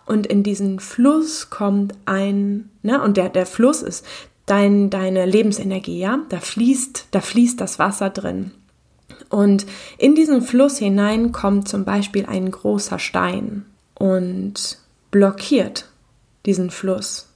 Und 0.07 0.27
in 0.27 0.43
diesen 0.43 0.81
Fluss 0.81 1.49
kommt 1.51 1.95
ein, 2.05 2.69
ne, 2.83 3.01
und 3.01 3.17
der, 3.17 3.31
der 3.31 3.47
Fluss 3.47 3.81
ist 3.83 4.05
dein, 4.47 4.91
deine 4.91 5.27
Lebensenergie, 5.27 5.99
ja, 5.99 6.21
da 6.29 6.41
fließt, 6.41 7.09
da 7.11 7.21
fließt 7.21 7.61
das 7.61 7.79
Wasser 7.79 8.11
drin. 8.11 8.53
Und 9.29 9.67
in 9.99 10.15
diesen 10.15 10.43
Fluss 10.43 10.79
hinein 10.79 11.33
kommt 11.33 11.69
zum 11.69 11.85
Beispiel 11.85 12.27
ein 12.27 12.51
großer 12.51 12.99
Stein 12.99 13.67
und 13.95 14.79
blockiert 15.11 15.89
diesen 16.47 16.71
Fluss 16.71 17.29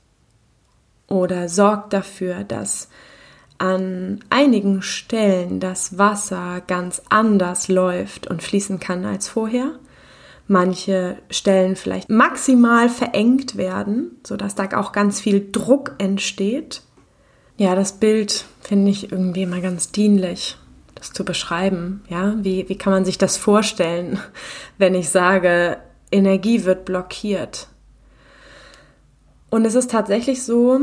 oder 1.08 1.48
sorgt 1.48 1.92
dafür, 1.92 2.44
dass 2.44 2.88
an 3.58 4.20
einigen 4.30 4.82
Stellen 4.82 5.58
das 5.58 5.98
Wasser 5.98 6.62
ganz 6.66 7.02
anders 7.08 7.68
läuft 7.68 8.28
und 8.28 8.42
fließen 8.42 8.78
kann 8.78 9.04
als 9.04 9.28
vorher. 9.28 9.72
Manche 10.46 11.16
Stellen 11.28 11.76
vielleicht 11.76 12.08
maximal 12.08 12.88
verengt 12.88 13.56
werden, 13.56 14.12
sodass 14.24 14.54
da 14.54 14.68
auch 14.78 14.92
ganz 14.92 15.20
viel 15.20 15.48
Druck 15.50 15.94
entsteht. 15.98 16.82
Ja, 17.58 17.74
das 17.74 17.94
Bild 17.94 18.44
finde 18.60 18.92
ich 18.92 19.10
irgendwie 19.10 19.42
immer 19.42 19.60
ganz 19.60 19.90
dienlich 19.90 20.56
das 20.94 21.12
zu 21.12 21.24
beschreiben. 21.24 22.02
Ja, 22.08 22.34
wie, 22.38 22.68
wie 22.68 22.78
kann 22.78 22.92
man 22.92 23.04
sich 23.04 23.18
das 23.18 23.36
vorstellen, 23.36 24.20
wenn 24.78 24.94
ich 24.94 25.08
sage, 25.10 25.78
Energie 26.12 26.64
wird 26.64 26.84
blockiert? 26.84 27.68
Und 29.50 29.64
es 29.64 29.74
ist 29.74 29.90
tatsächlich 29.90 30.44
so, 30.44 30.82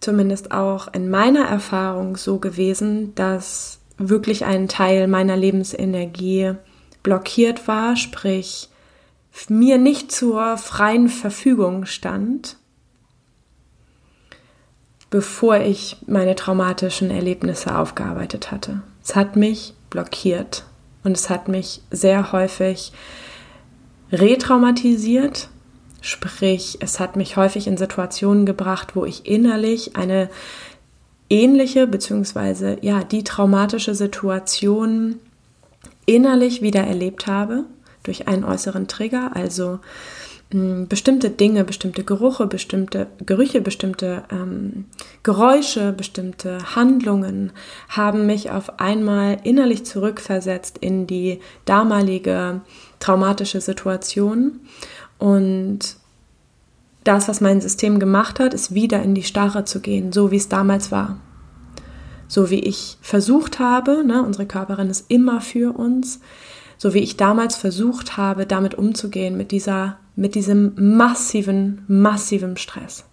zumindest 0.00 0.50
auch 0.50 0.92
in 0.92 1.08
meiner 1.10 1.44
Erfahrung 1.44 2.16
so 2.16 2.38
gewesen, 2.38 3.14
dass 3.14 3.78
wirklich 3.96 4.44
ein 4.44 4.66
Teil 4.66 5.06
meiner 5.06 5.36
Lebensenergie 5.36 6.54
blockiert 7.04 7.68
war, 7.68 7.94
sprich 7.94 8.68
mir 9.48 9.78
nicht 9.78 10.10
zur 10.10 10.56
freien 10.56 11.08
Verfügung 11.08 11.86
stand, 11.86 12.56
bevor 15.10 15.58
ich 15.58 15.96
meine 16.06 16.34
traumatischen 16.34 17.10
Erlebnisse 17.10 17.76
aufgearbeitet 17.76 18.50
hatte. 18.50 18.82
Es 19.04 19.14
hat 19.14 19.36
mich 19.36 19.74
blockiert 19.90 20.64
und 21.04 21.16
es 21.16 21.30
hat 21.30 21.48
mich 21.48 21.82
sehr 21.90 22.32
häufig 22.32 22.92
retraumatisiert, 24.12 25.48
sprich 26.00 26.78
es 26.80 27.00
hat 27.00 27.16
mich 27.16 27.36
häufig 27.36 27.66
in 27.66 27.76
Situationen 27.76 28.46
gebracht, 28.46 28.96
wo 28.96 29.04
ich 29.04 29.26
innerlich 29.26 29.96
eine 29.96 30.28
ähnliche 31.28 31.86
beziehungsweise 31.86 32.78
ja 32.82 33.02
die 33.02 33.24
traumatische 33.24 33.94
Situation 33.94 35.16
innerlich 36.06 36.62
wieder 36.62 36.82
erlebt 36.82 37.26
habe 37.26 37.64
durch 38.04 38.28
einen 38.28 38.44
äußeren 38.44 38.86
Trigger, 38.86 39.34
also 39.34 39.80
bestimmte 40.88 41.30
Dinge, 41.30 41.64
bestimmte 41.64 42.04
Gerüche, 42.04 42.46
bestimmte 42.46 43.06
Gerüche, 43.24 43.60
bestimmte 43.60 44.24
ähm, 44.30 44.86
Geräusche, 45.22 45.92
bestimmte 45.92 46.58
Handlungen 46.76 47.52
haben 47.88 48.26
mich 48.26 48.50
auf 48.50 48.78
einmal 48.78 49.38
innerlich 49.44 49.84
zurückversetzt 49.84 50.78
in 50.78 51.06
die 51.06 51.40
damalige 51.64 52.60
traumatische 53.00 53.60
Situation 53.60 54.60
und 55.18 55.96
das, 57.04 57.28
was 57.28 57.40
mein 57.40 57.60
System 57.60 58.00
gemacht 58.00 58.40
hat, 58.40 58.52
ist 58.52 58.74
wieder 58.74 59.02
in 59.02 59.14
die 59.14 59.22
Starre 59.22 59.64
zu 59.64 59.80
gehen, 59.80 60.12
so 60.12 60.30
wie 60.30 60.36
es 60.36 60.48
damals 60.48 60.90
war. 60.90 61.18
So 62.28 62.50
wie 62.50 62.60
ich 62.60 62.98
versucht 63.00 63.60
habe, 63.60 64.04
ne, 64.04 64.22
unsere 64.24 64.46
Körperin 64.46 64.90
ist 64.90 65.08
immer 65.08 65.40
für 65.40 65.76
uns, 65.76 66.20
so 66.78 66.94
wie 66.94 66.98
ich 66.98 67.16
damals 67.16 67.56
versucht 67.56 68.16
habe, 68.16 68.46
damit 68.46 68.74
umzugehen, 68.74 69.36
mit 69.36 69.52
dieser, 69.52 69.98
mit 70.16 70.34
diesem 70.34 70.72
massiven, 70.96 71.84
massiven 71.86 72.56
Stress. 72.56 73.04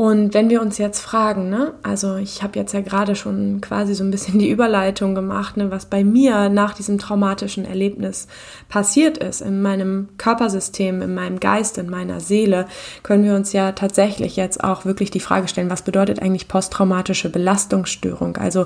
Und 0.00 0.32
wenn 0.32 0.48
wir 0.48 0.62
uns 0.62 0.78
jetzt 0.78 1.00
fragen, 1.00 1.50
ne, 1.50 1.74
also 1.82 2.16
ich 2.16 2.42
habe 2.42 2.58
jetzt 2.58 2.72
ja 2.72 2.80
gerade 2.80 3.14
schon 3.14 3.60
quasi 3.60 3.94
so 3.94 4.02
ein 4.02 4.10
bisschen 4.10 4.38
die 4.38 4.48
Überleitung 4.48 5.14
gemacht, 5.14 5.58
ne, 5.58 5.70
was 5.70 5.84
bei 5.84 6.04
mir 6.04 6.48
nach 6.48 6.72
diesem 6.72 6.96
traumatischen 6.96 7.66
Erlebnis 7.66 8.26
passiert 8.70 9.18
ist, 9.18 9.42
in 9.42 9.60
meinem 9.60 10.08
Körpersystem, 10.16 11.02
in 11.02 11.12
meinem 11.12 11.38
Geist, 11.38 11.76
in 11.76 11.90
meiner 11.90 12.20
Seele, 12.20 12.66
können 13.02 13.24
wir 13.24 13.34
uns 13.34 13.52
ja 13.52 13.72
tatsächlich 13.72 14.36
jetzt 14.36 14.64
auch 14.64 14.86
wirklich 14.86 15.10
die 15.10 15.20
Frage 15.20 15.48
stellen, 15.48 15.68
was 15.68 15.82
bedeutet 15.82 16.22
eigentlich 16.22 16.48
posttraumatische 16.48 17.28
Belastungsstörung? 17.28 18.38
Also 18.38 18.64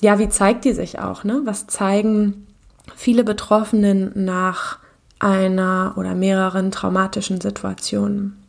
ja, 0.00 0.18
wie 0.18 0.30
zeigt 0.30 0.64
die 0.64 0.72
sich 0.72 0.98
auch? 1.00 1.22
Ne? 1.22 1.42
Was 1.44 1.66
zeigen 1.66 2.46
viele 2.96 3.24
Betroffenen 3.24 4.12
nach 4.14 4.78
einer 5.22 5.94
oder 5.96 6.14
mehreren 6.14 6.70
traumatischen 6.70 7.40
Situationen? 7.40 8.42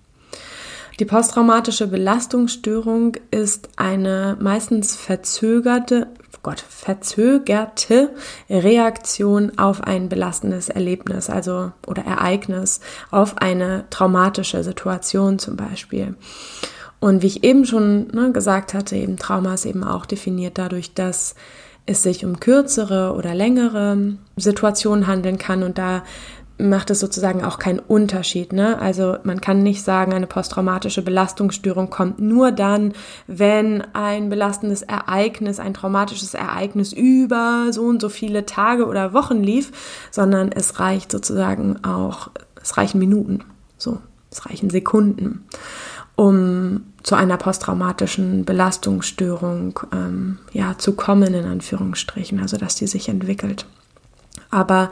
Die 1.00 1.06
posttraumatische 1.06 1.88
Belastungsstörung 1.88 3.18
ist 3.32 3.70
eine 3.78 4.38
meistens 4.40 4.96
verzögerte, 4.96 6.08
oh 6.36 6.40
Gott, 6.44 6.60
verzögerte 6.60 8.12
Reaktion 8.48 9.58
auf 9.58 9.82
ein 9.82 10.08
belastendes 10.08 10.70
Erlebnis, 10.70 11.32
also 11.32 11.72
oder 11.88 12.04
Ereignis, 12.06 12.80
auf 13.10 13.38
eine 13.38 13.86
traumatische 13.90 14.64
Situation 14.64 15.40
zum 15.40 15.56
Beispiel. 15.56 16.16
Und 17.00 17.22
wie 17.22 17.28
ich 17.28 17.44
eben 17.44 17.66
schon 17.66 18.08
ne, 18.14 18.32
gesagt 18.32 18.74
hatte, 18.74 18.96
eben 18.96 19.18
Trauma 19.18 19.56
ist 19.56 19.66
eben 19.66 19.84
auch 19.84 20.06
definiert 20.06 20.58
dadurch, 20.58 20.94
dass 20.94 21.36
es 21.86 22.04
sich 22.04 22.24
um 22.24 22.40
kürzere 22.40 23.14
oder 23.14 23.34
längere 23.34 24.14
Situationen 24.38 25.08
handeln 25.08 25.38
kann 25.38 25.64
und 25.64 25.78
da 25.78 26.04
macht 26.58 26.92
es 26.92 27.00
sozusagen 27.00 27.44
auch 27.44 27.58
keinen 27.58 27.80
Unterschied. 27.80 28.54
Ne? 28.54 28.78
Also 28.80 29.18
man 29.24 29.42
kann 29.42 29.64
nicht 29.64 29.84
sagen, 29.84 30.14
eine 30.14 30.28
posttraumatische 30.28 31.02
Belastungsstörung 31.02 31.90
kommt 31.90 32.20
nur 32.20 32.52
dann, 32.52 32.94
wenn 33.28 33.84
ein 33.94 34.30
belastendes 34.30 34.84
Ereignis, 34.84 35.60
ein 35.60 35.74
traumatisches 35.74 36.34
Ereignis 36.34 36.94
über 36.94 37.68
so 37.72 37.84
und 37.84 38.02
so 38.02 38.10
viele 38.10 38.46
Tage 38.46 38.86
oder 38.86 39.14
Wochen 39.14 39.42
lief, 39.42 39.72
sondern 40.12 40.52
es 40.52 40.80
reicht 40.80 41.12
sozusagen 41.12 41.84
auch, 41.84 42.30
es 42.62 42.78
reichen 42.78 43.00
Minuten, 43.00 43.44
so, 43.78 43.98
es 44.32 44.46
reichen 44.46 44.70
Sekunden, 44.70 45.46
um 46.16 46.82
zu 47.02 47.16
einer 47.16 47.38
posttraumatischen 47.38 48.46
Belastungsstörung 48.46 49.80
ähm, 49.92 50.38
ja, 50.54 50.78
zu 50.78 50.94
kommen, 50.94 51.34
in 51.34 51.46
Anführungsstrichen, 51.46 52.40
also 52.40 52.58
dass 52.58 52.76
die 52.76 52.88
sich 52.88 53.10
entwickelt. 53.10 53.66
Aber 54.54 54.92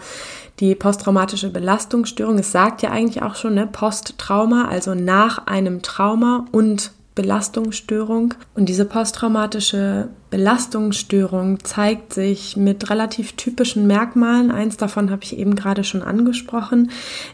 die 0.59 0.75
posttraumatische 0.75 1.49
Belastungsstörung, 1.49 2.37
es 2.39 2.51
sagt 2.51 2.81
ja 2.81 2.91
eigentlich 2.91 3.23
auch 3.23 3.35
schon, 3.35 3.55
ne, 3.55 3.67
Posttrauma, 3.67 4.67
also 4.67 4.93
nach 4.93 5.47
einem 5.47 5.81
Trauma 5.81 6.45
und 6.51 6.91
Belastungsstörung. 7.13 8.33
Und 8.55 8.69
diese 8.69 8.85
posttraumatische 8.85 10.07
Belastungsstörung 10.29 11.61
zeigt 11.61 12.13
sich 12.13 12.55
mit 12.55 12.89
relativ 12.89 13.33
typischen 13.33 13.85
Merkmalen. 13.85 14.49
Eins 14.49 14.77
davon 14.77 15.11
habe 15.11 15.23
ich 15.25 15.37
eben 15.37 15.55
gerade 15.55 15.83
schon 15.83 16.03
angesprochen. 16.03 16.89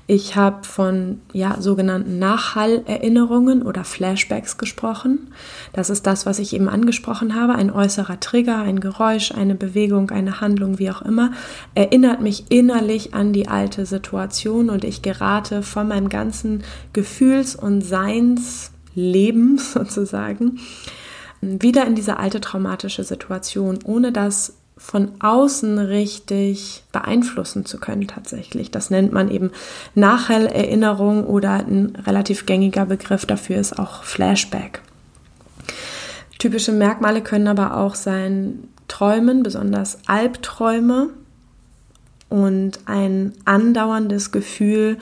Ich 0.07 0.35
habe 0.35 0.63
von 0.63 1.21
ja, 1.31 1.61
sogenannten 1.61 2.17
Nachhallerinnerungen 2.17 3.61
oder 3.61 3.83
Flashbacks 3.83 4.57
gesprochen. 4.57 5.31
Das 5.73 5.91
ist 5.91 6.07
das, 6.07 6.25
was 6.25 6.39
ich 6.39 6.53
eben 6.53 6.69
angesprochen 6.69 7.35
habe. 7.35 7.53
Ein 7.53 7.69
äußerer 7.69 8.19
Trigger, 8.19 8.57
ein 8.57 8.79
Geräusch, 8.79 9.31
eine 9.31 9.53
Bewegung, 9.53 10.09
eine 10.09 10.41
Handlung, 10.41 10.79
wie 10.79 10.89
auch 10.89 11.03
immer, 11.03 11.33
erinnert 11.75 12.19
mich 12.19 12.45
innerlich 12.49 13.13
an 13.13 13.31
die 13.31 13.47
alte 13.47 13.85
Situation 13.85 14.71
und 14.71 14.83
ich 14.83 15.03
gerate 15.03 15.61
von 15.61 15.87
meinem 15.87 16.09
ganzen 16.09 16.63
Gefühls- 16.93 17.55
und 17.55 17.81
Seins 17.81 18.71
Leben 18.97 19.57
sozusagen, 19.73 20.59
wieder 21.41 21.85
in 21.85 21.95
diese 21.95 22.17
alte 22.17 22.41
traumatische 22.41 23.03
Situation, 23.03 23.79
ohne 23.85 24.11
das 24.11 24.53
von 24.75 25.11
außen 25.19 25.79
richtig 25.79 26.83
beeinflussen 26.91 27.65
zu 27.65 27.79
können 27.79 28.07
tatsächlich. 28.07 28.69
Das 28.69 28.89
nennt 28.89 29.11
man 29.11 29.29
eben 29.29 29.51
Nachhellerinnerung 29.95 31.25
oder 31.25 31.53
ein 31.53 31.97
relativ 32.05 32.45
gängiger 32.45 32.85
Begriff 32.85 33.25
dafür 33.25 33.57
ist 33.57 33.79
auch 33.79 34.03
Flashback. 34.03 34.81
Typische 36.37 36.71
Merkmale 36.71 37.21
können 37.21 37.47
aber 37.47 37.77
auch 37.77 37.95
sein 37.95 38.67
Träumen, 38.87 39.41
besonders 39.41 39.97
Albträume 40.05 41.09
und 42.29 42.79
ein 42.85 43.33
andauerndes 43.45 44.31
Gefühl 44.31 44.97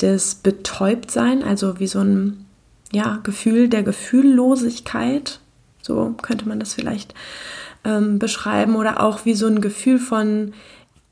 des 0.00 0.34
Betäubtsein, 0.34 1.44
also 1.44 1.78
wie 1.78 1.86
so 1.86 2.00
ein 2.00 2.41
ja, 2.92 3.18
Gefühl 3.22 3.68
der 3.68 3.82
Gefühllosigkeit, 3.82 5.40
so 5.80 6.14
könnte 6.22 6.46
man 6.48 6.60
das 6.60 6.74
vielleicht 6.74 7.14
ähm, 7.84 8.18
beschreiben, 8.18 8.76
oder 8.76 9.02
auch 9.02 9.24
wie 9.24 9.34
so 9.34 9.46
ein 9.46 9.60
Gefühl 9.60 9.98
von 9.98 10.52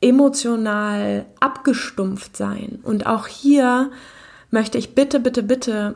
emotional 0.01 1.27
abgestumpft 1.41 2.37
sein. 2.37 2.79
Und 2.83 3.07
auch 3.07 3.27
hier 3.27 3.91
möchte 4.51 4.79
ich 4.79 4.95
bitte, 4.95 5.21
bitte, 5.21 5.43
bitte 5.43 5.95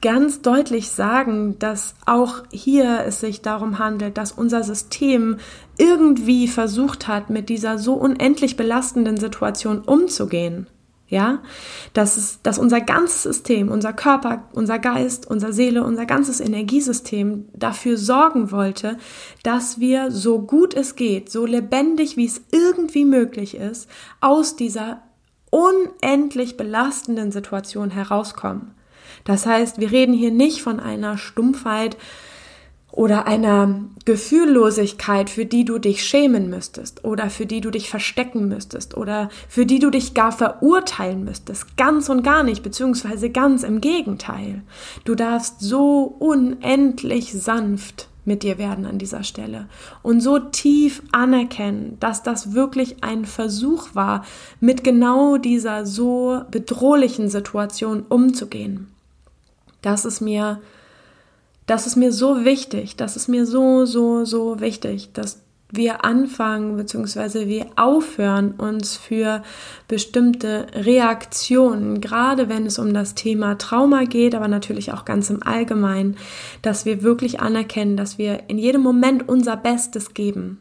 ganz 0.00 0.42
deutlich 0.42 0.90
sagen, 0.90 1.58
dass 1.58 1.94
auch 2.04 2.42
hier 2.50 3.04
es 3.06 3.20
sich 3.20 3.40
darum 3.40 3.78
handelt, 3.78 4.18
dass 4.18 4.32
unser 4.32 4.62
System 4.62 5.38
irgendwie 5.78 6.46
versucht 6.46 7.08
hat, 7.08 7.30
mit 7.30 7.48
dieser 7.48 7.78
so 7.78 7.94
unendlich 7.94 8.56
belastenden 8.56 9.16
Situation 9.16 9.80
umzugehen. 9.80 10.66
Ja, 11.14 11.44
dass, 11.92 12.16
es, 12.16 12.42
dass 12.42 12.58
unser 12.58 12.80
ganzes 12.80 13.22
System, 13.22 13.68
unser 13.68 13.92
Körper, 13.92 14.48
unser 14.52 14.80
Geist, 14.80 15.30
unsere 15.30 15.52
Seele, 15.52 15.84
unser 15.84 16.06
ganzes 16.06 16.40
Energiesystem 16.40 17.44
dafür 17.52 17.96
sorgen 17.98 18.50
wollte, 18.50 18.98
dass 19.44 19.78
wir 19.78 20.10
so 20.10 20.40
gut 20.40 20.74
es 20.74 20.96
geht, 20.96 21.30
so 21.30 21.46
lebendig 21.46 22.16
wie 22.16 22.26
es 22.26 22.40
irgendwie 22.50 23.04
möglich 23.04 23.56
ist, 23.56 23.88
aus 24.20 24.56
dieser 24.56 25.02
unendlich 25.50 26.56
belastenden 26.56 27.30
Situation 27.30 27.90
herauskommen. 27.90 28.74
Das 29.22 29.46
heißt, 29.46 29.78
wir 29.78 29.92
reden 29.92 30.14
hier 30.14 30.32
nicht 30.32 30.62
von 30.62 30.80
einer 30.80 31.16
Stumpfheit, 31.16 31.96
oder 32.94 33.26
einer 33.26 33.80
Gefühllosigkeit, 34.04 35.28
für 35.28 35.46
die 35.46 35.64
du 35.64 35.78
dich 35.78 36.04
schämen 36.04 36.48
müsstest 36.48 37.04
oder 37.04 37.28
für 37.28 37.44
die 37.44 37.60
du 37.60 37.70
dich 37.70 37.90
verstecken 37.90 38.46
müsstest 38.46 38.96
oder 38.96 39.30
für 39.48 39.66
die 39.66 39.80
du 39.80 39.90
dich 39.90 40.14
gar 40.14 40.30
verurteilen 40.30 41.24
müsstest. 41.24 41.76
Ganz 41.76 42.08
und 42.08 42.22
gar 42.22 42.44
nicht, 42.44 42.62
beziehungsweise 42.62 43.30
ganz 43.30 43.64
im 43.64 43.80
Gegenteil. 43.80 44.62
Du 45.04 45.16
darfst 45.16 45.60
so 45.60 46.02
unendlich 46.20 47.32
sanft 47.32 48.08
mit 48.24 48.44
dir 48.44 48.58
werden 48.58 48.86
an 48.86 48.98
dieser 48.98 49.24
Stelle 49.24 49.66
und 50.02 50.20
so 50.20 50.38
tief 50.38 51.02
anerkennen, 51.10 51.96
dass 51.98 52.22
das 52.22 52.52
wirklich 52.52 53.02
ein 53.02 53.24
Versuch 53.24 53.88
war, 53.94 54.24
mit 54.60 54.84
genau 54.84 55.36
dieser 55.36 55.84
so 55.84 56.42
bedrohlichen 56.48 57.28
Situation 57.28 58.04
umzugehen. 58.08 58.86
Das 59.82 60.04
ist 60.04 60.20
mir, 60.20 60.60
das 61.66 61.86
ist 61.86 61.96
mir 61.96 62.12
so 62.12 62.44
wichtig, 62.44 62.96
das 62.96 63.16
ist 63.16 63.28
mir 63.28 63.46
so, 63.46 63.86
so, 63.86 64.24
so 64.24 64.60
wichtig, 64.60 65.12
dass 65.12 65.44
wir 65.76 66.04
anfangen 66.04 66.76
bzw. 66.76 67.48
wir 67.48 67.66
aufhören, 67.76 68.52
uns 68.52 68.96
für 68.96 69.42
bestimmte 69.88 70.66
Reaktionen, 70.74 72.00
gerade 72.00 72.48
wenn 72.48 72.66
es 72.66 72.78
um 72.78 72.94
das 72.94 73.14
Thema 73.14 73.56
Trauma 73.56 74.04
geht, 74.04 74.34
aber 74.34 74.48
natürlich 74.48 74.92
auch 74.92 75.04
ganz 75.04 75.30
im 75.30 75.42
Allgemeinen, 75.42 76.16
dass 76.62 76.84
wir 76.84 77.02
wirklich 77.02 77.40
anerkennen, 77.40 77.96
dass 77.96 78.18
wir 78.18 78.48
in 78.48 78.58
jedem 78.58 78.82
Moment 78.82 79.28
unser 79.28 79.56
Bestes 79.56 80.14
geben. 80.14 80.60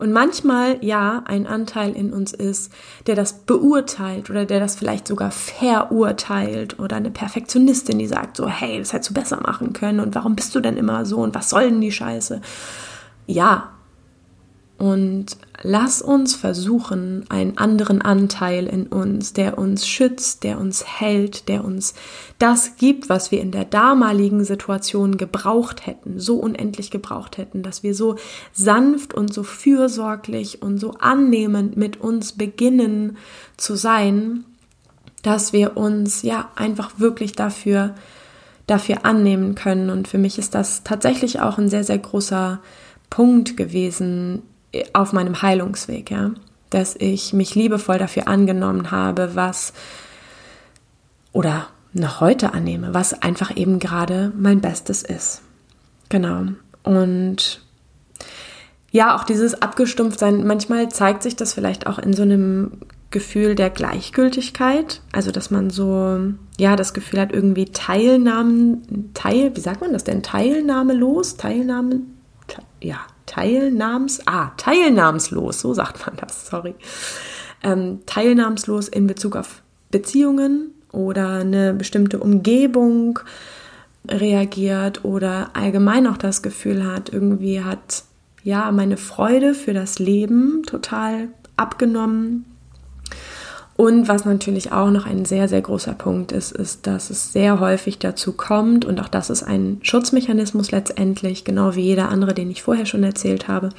Und 0.00 0.12
manchmal, 0.12 0.82
ja, 0.82 1.22
ein 1.26 1.46
Anteil 1.46 1.92
in 1.92 2.14
uns 2.14 2.32
ist, 2.32 2.72
der 3.06 3.16
das 3.16 3.40
beurteilt 3.40 4.30
oder 4.30 4.46
der 4.46 4.58
das 4.58 4.74
vielleicht 4.74 5.06
sogar 5.06 5.30
verurteilt 5.30 6.78
oder 6.78 6.96
eine 6.96 7.10
Perfektionistin, 7.10 7.98
die 7.98 8.06
sagt 8.06 8.38
so, 8.38 8.48
hey, 8.48 8.78
das 8.78 8.94
hättest 8.94 9.10
du 9.10 9.14
besser 9.14 9.40
machen 9.42 9.74
können 9.74 10.00
und 10.00 10.14
warum 10.14 10.36
bist 10.36 10.54
du 10.54 10.60
denn 10.60 10.78
immer 10.78 11.04
so 11.04 11.18
und 11.18 11.34
was 11.34 11.50
soll 11.50 11.68
denn 11.68 11.82
die 11.82 11.92
Scheiße? 11.92 12.40
Ja, 13.26 13.72
und 14.80 15.36
lass 15.62 16.00
uns 16.00 16.34
versuchen, 16.34 17.26
einen 17.28 17.58
anderen 17.58 18.00
Anteil 18.00 18.66
in 18.66 18.86
uns, 18.86 19.34
der 19.34 19.58
uns 19.58 19.86
schützt, 19.86 20.42
der 20.42 20.58
uns 20.58 20.86
hält, 20.86 21.50
der 21.50 21.66
uns 21.66 21.92
das 22.38 22.76
gibt, 22.76 23.10
was 23.10 23.30
wir 23.30 23.42
in 23.42 23.50
der 23.50 23.66
damaligen 23.66 24.42
Situation 24.42 25.18
gebraucht 25.18 25.86
hätten, 25.86 26.18
so 26.18 26.36
unendlich 26.36 26.90
gebraucht 26.90 27.36
hätten, 27.36 27.62
dass 27.62 27.82
wir 27.82 27.94
so 27.94 28.16
sanft 28.54 29.12
und 29.12 29.34
so 29.34 29.42
fürsorglich 29.42 30.62
und 30.62 30.78
so 30.78 30.92
annehmend 30.92 31.76
mit 31.76 32.00
uns 32.00 32.32
beginnen 32.32 33.18
zu 33.58 33.76
sein, 33.76 34.46
dass 35.22 35.52
wir 35.52 35.76
uns 35.76 36.22
ja 36.22 36.52
einfach 36.56 36.92
wirklich 36.96 37.32
dafür 37.32 37.94
dafür 38.66 39.04
annehmen 39.04 39.56
können. 39.56 39.90
Und 39.90 40.08
für 40.08 40.16
mich 40.16 40.38
ist 40.38 40.54
das 40.54 40.84
tatsächlich 40.84 41.40
auch 41.40 41.58
ein 41.58 41.68
sehr 41.68 41.84
sehr 41.84 41.98
großer 41.98 42.60
Punkt 43.10 43.58
gewesen 43.58 44.40
auf 44.92 45.12
meinem 45.12 45.42
Heilungsweg, 45.42 46.10
ja, 46.10 46.30
dass 46.70 46.96
ich 46.96 47.32
mich 47.32 47.54
liebevoll 47.54 47.98
dafür 47.98 48.28
angenommen 48.28 48.90
habe, 48.90 49.34
was 49.34 49.72
oder 51.32 51.68
noch 51.92 52.20
heute 52.20 52.54
annehme, 52.54 52.94
was 52.94 53.22
einfach 53.22 53.56
eben 53.56 53.78
gerade 53.78 54.32
mein 54.36 54.60
Bestes 54.60 55.02
ist. 55.02 55.42
Genau. 56.08 56.46
Und 56.82 57.60
ja, 58.92 59.16
auch 59.16 59.24
dieses 59.24 59.60
Abgestumpftsein, 59.60 60.46
manchmal 60.46 60.88
zeigt 60.88 61.22
sich 61.22 61.36
das 61.36 61.52
vielleicht 61.52 61.86
auch 61.86 61.98
in 61.98 62.12
so 62.12 62.22
einem 62.22 62.72
Gefühl 63.10 63.56
der 63.56 63.70
Gleichgültigkeit, 63.70 65.00
also 65.12 65.32
dass 65.32 65.50
man 65.50 65.70
so, 65.70 66.18
ja, 66.58 66.76
das 66.76 66.94
Gefühl 66.94 67.20
hat, 67.20 67.32
irgendwie 67.32 67.66
Teilnahmen, 67.66 69.10
Teil, 69.14 69.54
wie 69.56 69.60
sagt 69.60 69.80
man 69.80 69.92
das 69.92 70.04
denn, 70.04 70.22
Teilnahmelos, 70.22 71.36
Teilnahme, 71.36 72.00
ja, 72.80 72.98
teilnahms, 73.30 74.20
ah, 74.26 74.50
teilnahmslos, 74.56 75.60
so 75.60 75.72
sagt 75.72 76.04
man 76.04 76.16
das, 76.16 76.48
sorry. 76.48 76.74
Ähm, 77.62 78.00
teilnahmslos 78.06 78.88
in 78.88 79.06
Bezug 79.06 79.36
auf 79.36 79.62
Beziehungen 79.90 80.72
oder 80.92 81.34
eine 81.34 81.72
bestimmte 81.74 82.18
Umgebung 82.18 83.20
reagiert 84.08 85.04
oder 85.04 85.50
allgemein 85.52 86.06
auch 86.08 86.16
das 86.16 86.42
Gefühl 86.42 86.84
hat, 86.84 87.12
irgendwie 87.12 87.62
hat 87.62 88.02
ja 88.42 88.72
meine 88.72 88.96
Freude 88.96 89.54
für 89.54 89.74
das 89.74 89.98
Leben 89.98 90.62
total 90.66 91.28
abgenommen 91.56 92.49
und 93.76 94.08
was 94.08 94.24
natürlich 94.24 94.72
auch 94.72 94.90
noch 94.90 95.06
ein 95.06 95.24
sehr, 95.24 95.48
sehr 95.48 95.62
großer 95.62 95.94
Punkt 95.94 96.32
ist, 96.32 96.52
ist, 96.52 96.86
dass 96.86 97.10
es 97.10 97.32
sehr 97.32 97.60
häufig 97.60 97.98
dazu 97.98 98.32
kommt, 98.32 98.84
und 98.84 99.00
auch 99.00 99.08
das 99.08 99.30
ist 99.30 99.42
ein 99.42 99.78
Schutzmechanismus 99.82 100.70
letztendlich, 100.70 101.44
genau 101.44 101.74
wie 101.74 101.82
jeder 101.82 102.10
andere, 102.10 102.34
den 102.34 102.50
ich 102.50 102.62
vorher 102.62 102.86
schon 102.86 103.04
erzählt 103.04 103.48
habe, 103.48 103.70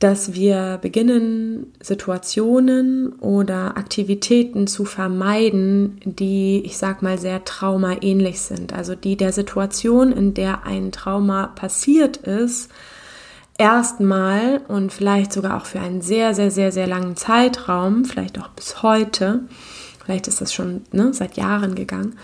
dass 0.00 0.32
wir 0.32 0.78
beginnen, 0.80 1.74
Situationen 1.80 3.12
oder 3.20 3.76
Aktivitäten 3.76 4.66
zu 4.66 4.86
vermeiden, 4.86 6.00
die, 6.04 6.62
ich 6.64 6.78
sag 6.78 7.02
mal, 7.02 7.18
sehr 7.18 7.44
traumaähnlich 7.44 8.40
sind. 8.40 8.72
Also 8.72 8.94
die 8.94 9.16
der 9.16 9.32
Situation, 9.32 10.10
in 10.10 10.32
der 10.32 10.64
ein 10.64 10.90
Trauma 10.90 11.48
passiert 11.48 12.16
ist, 12.16 12.70
erstmal 13.60 14.62
und 14.68 14.90
vielleicht 14.90 15.32
sogar 15.32 15.58
auch 15.58 15.66
für 15.66 15.80
einen 15.80 16.00
sehr, 16.00 16.34
sehr, 16.34 16.50
sehr, 16.50 16.72
sehr 16.72 16.86
langen 16.86 17.14
Zeitraum, 17.16 18.06
vielleicht 18.06 18.40
auch 18.40 18.48
bis 18.48 18.82
heute, 18.82 19.40
vielleicht 20.02 20.26
ist 20.28 20.40
das 20.40 20.54
schon 20.54 20.82
ne, 20.92 21.12
seit 21.12 21.36
Jahren 21.36 21.74
gegangen, 21.74 22.18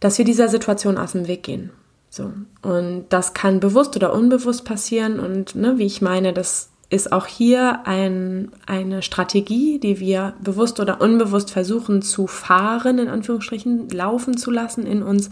dass 0.00 0.18
wir 0.18 0.24
dieser 0.24 0.48
Situation 0.48 0.98
aus 0.98 1.12
dem 1.12 1.28
Weg 1.28 1.44
gehen. 1.44 1.70
So. 2.10 2.32
Und 2.62 3.06
das 3.08 3.34
kann 3.34 3.60
bewusst 3.60 3.94
oder 3.94 4.12
unbewusst 4.12 4.64
passieren. 4.64 5.20
Und 5.20 5.54
ne, 5.54 5.78
wie 5.78 5.86
ich 5.86 6.02
meine, 6.02 6.32
das 6.32 6.70
ist 6.90 7.12
auch 7.12 7.26
hier 7.26 7.86
ein, 7.86 8.50
eine 8.66 9.02
Strategie, 9.02 9.78
die 9.78 10.00
wir 10.00 10.34
bewusst 10.42 10.80
oder 10.80 11.00
unbewusst 11.00 11.52
versuchen 11.52 12.02
zu 12.02 12.26
fahren, 12.26 12.98
in 12.98 13.08
Anführungsstrichen, 13.08 13.88
laufen 13.90 14.36
zu 14.36 14.50
lassen 14.50 14.86
in 14.86 15.02
uns, 15.02 15.30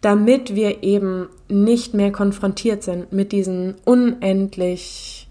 damit 0.00 0.54
wir 0.54 0.82
eben 0.82 1.28
nicht 1.48 1.94
mehr 1.94 2.12
konfrontiert 2.12 2.82
sind 2.82 3.12
mit 3.12 3.32
diesen 3.32 3.74
unendlich 3.84 5.28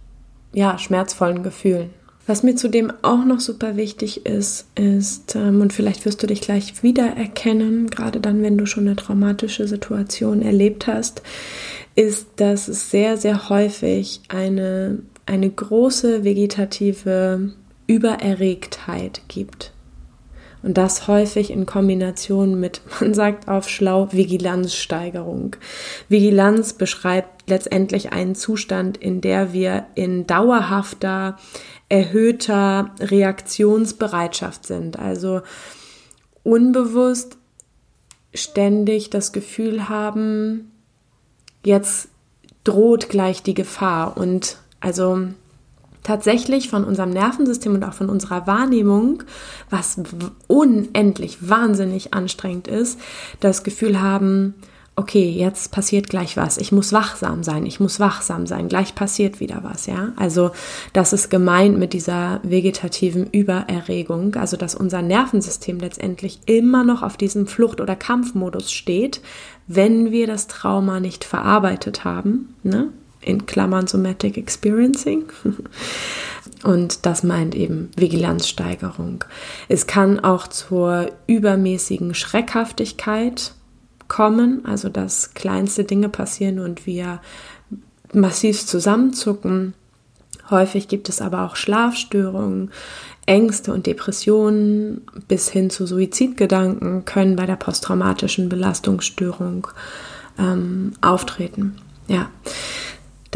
ja, 0.53 0.77
schmerzvollen 0.77 1.43
Gefühlen. 1.43 1.89
Was 2.25 2.43
mir 2.43 2.58
zudem 2.58 2.91
auch 3.03 3.23
noch 3.23 3.39
super 3.39 3.77
wichtig 3.77 4.25
ist, 4.25 4.67
ist, 4.75 5.36
ähm, 5.36 5.62
und 5.62 5.71
vielleicht 5.71 6.03
wirst 6.03 6.21
du 6.21 6.27
dich 6.27 6.41
gleich 6.41 6.84
wiedererkennen, 6.84 7.89
gerade 7.89 8.19
dann, 8.19 8.41
wenn 8.41 8.58
du 8.58 8.65
schon 8.65 8.86
eine 8.86 8.97
traumatische 8.97 9.65
Situation 9.65 10.41
erlebt 10.41 10.88
hast, 10.88 11.21
ist, 11.95 12.27
dass 12.36 12.67
es 12.67 12.91
sehr, 12.91 13.15
sehr 13.15 13.47
häufig 13.47 14.21
eine, 14.27 14.99
eine 15.25 15.49
große 15.49 16.25
vegetative 16.25 17.53
Übererregtheit 17.88 19.21
gibt. 19.30 19.71
Und 20.63 20.77
das 20.77 21.07
häufig 21.07 21.51
in 21.51 21.65
Kombination 21.65 22.59
mit, 22.59 22.81
man 22.99 23.13
sagt 23.13 23.47
auf 23.47 23.69
schlau, 23.69 24.09
Vigilanzsteigerung. 24.11 25.55
Vigilanz 26.09 26.73
beschreibt 26.73 27.49
letztendlich 27.49 28.11
einen 28.11 28.35
Zustand, 28.35 28.97
in 28.97 29.21
der 29.21 29.53
wir 29.53 29.85
in 29.95 30.27
dauerhafter, 30.27 31.37
erhöhter 31.89 32.91
Reaktionsbereitschaft 32.99 34.65
sind. 34.65 34.99
Also 34.99 35.41
unbewusst 36.43 37.37
ständig 38.33 39.09
das 39.09 39.31
Gefühl 39.31 39.89
haben, 39.89 40.71
jetzt 41.63 42.09
droht 42.63 43.09
gleich 43.09 43.43
die 43.43 43.53
Gefahr. 43.53 44.17
Und 44.17 44.57
also 44.79 45.29
tatsächlich 46.07 46.69
von 46.69 46.85
unserem 46.85 47.09
Nervensystem 47.09 47.75
und 47.75 47.83
auch 47.83 47.93
von 47.93 48.09
unserer 48.09 48.47
Wahrnehmung, 48.47 49.23
was 49.69 50.01
unendlich 50.47 51.49
wahnsinnig 51.49 52.13
anstrengend 52.13 52.69
ist, 52.69 52.97
das 53.41 53.63
Gefühl 53.63 54.01
haben, 54.01 54.55
okay, 54.95 55.29
jetzt 55.29 55.71
passiert 55.73 56.09
gleich 56.09 56.37
was. 56.37 56.57
Ich 56.57 56.71
muss 56.71 56.93
wachsam 56.93 57.43
sein. 57.43 57.65
Ich 57.65 57.81
muss 57.81 57.99
wachsam 57.99 58.47
sein. 58.47 58.69
Gleich 58.69 58.95
passiert 58.95 59.41
wieder 59.41 59.59
was, 59.63 59.85
ja? 59.85 60.13
Also, 60.15 60.51
das 60.93 61.11
ist 61.11 61.29
gemeint 61.29 61.77
mit 61.77 61.91
dieser 61.91 62.39
vegetativen 62.41 63.27
Übererregung. 63.29 64.35
Also, 64.35 64.55
dass 64.55 64.75
unser 64.75 65.01
Nervensystem 65.01 65.77
letztendlich 65.77 66.39
immer 66.45 66.85
noch 66.85 67.03
auf 67.03 67.17
diesem 67.17 67.47
Flucht- 67.47 67.81
oder 67.81 67.97
Kampfmodus 67.97 68.71
steht, 68.71 69.21
wenn 69.67 70.11
wir 70.11 70.25
das 70.25 70.47
Trauma 70.47 71.01
nicht 71.01 71.25
verarbeitet 71.25 72.05
haben, 72.05 72.55
ne? 72.63 72.91
In 73.27 73.45
Klammern 73.45 73.87
Somatic 73.87 74.37
Experiencing. 74.37 75.25
Und 76.63 77.05
das 77.05 77.23
meint 77.23 77.53
eben 77.53 77.91
Vigilanzsteigerung. 77.95 79.23
Es 79.67 79.85
kann 79.85 80.19
auch 80.19 80.47
zur 80.47 81.11
übermäßigen 81.27 82.15
Schreckhaftigkeit 82.15 83.53
kommen, 84.07 84.65
also 84.65 84.89
dass 84.89 85.33
kleinste 85.33 85.83
Dinge 85.83 86.09
passieren 86.09 86.59
und 86.59 86.87
wir 86.87 87.19
massiv 88.13 88.65
zusammenzucken. 88.65 89.75
Häufig 90.49 90.87
gibt 90.87 91.09
es 91.09 91.21
aber 91.21 91.43
auch 91.43 91.55
Schlafstörungen, 91.55 92.71
Ängste 93.25 93.73
und 93.73 93.85
Depressionen 93.85 95.01
bis 95.27 95.49
hin 95.49 95.69
zu 95.69 95.85
Suizidgedanken 95.85 97.05
können 97.05 97.35
bei 97.35 97.45
der 97.45 97.57
posttraumatischen 97.57 98.47
Belastungsstörung 98.49 99.67
ähm, 100.39 100.93
auftreten. 101.01 101.75
Ja, 102.07 102.29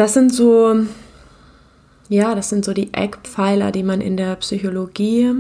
das 0.02 0.16
sind 0.16 0.34
so, 0.34 0.76
ja, 2.10 2.34
das 2.34 2.50
sind 2.50 2.66
so 2.66 2.74
die 2.74 2.92
Eckpfeiler, 2.92 3.72
die 3.72 3.84
man 3.84 4.02
in 4.02 4.18
der 4.18 4.36
Psychologie 4.38 5.32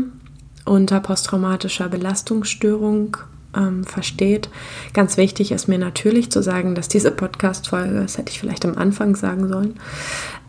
unter 0.65 0.99
posttraumatischer 0.99 1.89
Belastungsstörung 1.89 3.17
ähm, 3.57 3.83
versteht. 3.83 4.49
Ganz 4.93 5.17
wichtig 5.17 5.51
ist 5.51 5.67
mir 5.67 5.79
natürlich 5.79 6.31
zu 6.31 6.43
sagen, 6.43 6.75
dass 6.75 6.87
diese 6.87 7.09
Podcast-Folge, 7.09 8.01
das 8.01 8.19
hätte 8.19 8.31
ich 8.31 8.39
vielleicht 8.39 8.63
am 8.63 8.77
Anfang 8.77 9.15
sagen 9.15 9.47
sollen, 9.47 9.79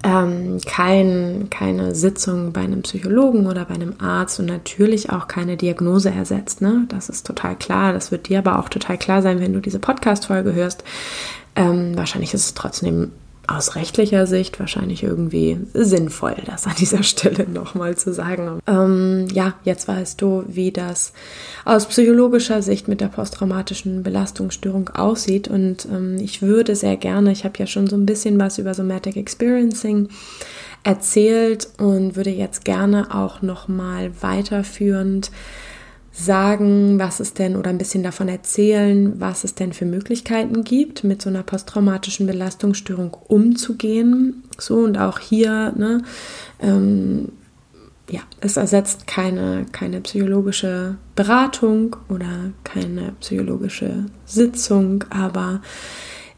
ähm, 0.05 0.59
kein, 0.67 1.47
keine 1.49 1.95
Sitzung 1.95 2.53
bei 2.53 2.61
einem 2.61 2.83
Psychologen 2.83 3.47
oder 3.47 3.65
bei 3.65 3.77
einem 3.77 3.95
Arzt 3.99 4.39
und 4.39 4.45
natürlich 4.45 5.09
auch 5.09 5.27
keine 5.27 5.57
Diagnose 5.57 6.11
ersetzt. 6.11 6.61
Ne? 6.61 6.85
Das 6.91 7.09
ist 7.09 7.27
total 7.27 7.57
klar. 7.57 7.95
Das 7.95 8.13
wird 8.13 8.29
dir 8.29 8.41
aber 8.41 8.59
auch 8.59 8.69
total 8.69 8.99
klar 8.99 9.23
sein, 9.23 9.41
wenn 9.41 9.55
du 9.55 9.61
diese 9.61 9.79
Podcast-Folge 9.79 10.53
hörst. 10.53 10.85
Ähm, 11.57 11.97
wahrscheinlich 11.97 12.35
ist 12.35 12.45
es 12.45 12.53
trotzdem 12.55 13.13
aus 13.57 13.75
rechtlicher 13.77 14.27
Sicht 14.27 14.59
wahrscheinlich 14.59 15.03
irgendwie 15.03 15.59
sinnvoll, 15.75 16.37
das 16.47 16.67
an 16.67 16.75
dieser 16.79 17.03
Stelle 17.03 17.47
nochmal 17.49 17.97
zu 17.97 18.13
sagen. 18.13 18.61
Ähm, 18.67 19.27
ja, 19.33 19.55
jetzt 19.65 19.89
weißt 19.89 20.21
du, 20.21 20.45
wie 20.49 20.73
das 20.73 21.13
aus 21.65 21.87
psychologischer 21.87 22.63
Sicht 22.63 22.89
mit 22.89 23.01
der 23.01 23.09
posttraumatischen 23.09 24.03
Belastungsstörung 24.03 24.89
aussieht. 24.91 25.49
Und 25.49 25.87
ähm, 25.87 26.17
ich 26.17 26.43
würde 26.43 26.77
sehr 26.77 26.97
gerne, 26.97 27.33
ich 27.33 27.45
habe 27.45 27.59
ja 27.59 27.67
schon 27.67 27.87
so 27.87 27.97
ein 27.97 28.07
bisschen 28.07 28.39
was 28.39 28.59
über 28.59 28.75
Somatic 28.75 29.17
Experiencing 29.17 30.09
erzählt 30.85 31.69
und 31.79 32.17
würde 32.17 32.31
jetzt 32.31 32.65
gerne 32.65 33.15
auch 33.15 33.43
nochmal 33.43 34.11
weiterführend 34.21 35.31
sagen, 36.13 36.99
was 36.99 37.21
es 37.21 37.33
denn 37.33 37.57
oder 37.57 37.71
ein 37.71 37.79
bisschen 37.79 38.03
davon 38.03 38.29
erzählen, 38.29 39.19
was 39.19 39.45
es 39.45 39.55
denn 39.55 39.73
für 39.73 39.87
Möglichkeiten 39.87 40.63
gibt, 40.63 41.05
mit 41.05 41.23
so 41.23 41.31
einer 41.31 41.43
posttraumatischen 41.43 42.27
Belastungsstörung 42.27 43.17
umzugehen. 43.29 44.45
So 44.59 44.77
und 44.77 44.99
auch 44.99 45.19
hier, 45.19 45.73
ne, 45.77 46.03
ähm, 46.61 47.31
ja, 48.11 48.21
es 48.41 48.59
ersetzt 48.59 49.07
keine, 49.07 49.65
keine 49.73 50.03
psychologische 50.03 50.97
Beratung 51.17 51.97
oder 52.11 52.53
keine 52.63 53.15
psychologische 53.21 54.07
Sitzung, 54.27 55.05
aber 55.09 55.63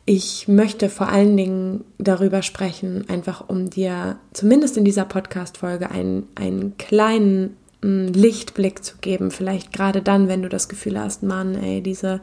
ich 0.06 0.46
möchte 0.46 0.88
vor 0.90 1.08
allen 1.08 1.36
Dingen 1.36 1.84
darüber 1.98 2.42
sprechen, 2.42 3.06
einfach 3.08 3.48
um 3.48 3.70
dir 3.70 4.18
zumindest 4.34 4.76
in 4.76 4.84
dieser 4.84 5.06
Podcast-Folge 5.06 5.90
einen, 5.90 6.28
einen 6.34 6.76
kleinen 6.76 7.56
Lichtblick 7.84 8.84
zu 8.84 8.96
geben. 9.00 9.30
Vielleicht 9.30 9.72
gerade 9.72 10.00
dann, 10.00 10.28
wenn 10.28 10.42
du 10.42 10.48
das 10.48 10.68
Gefühl 10.68 10.98
hast, 10.98 11.22
Mann, 11.22 11.54
ey, 11.54 11.82
diese 11.82 12.20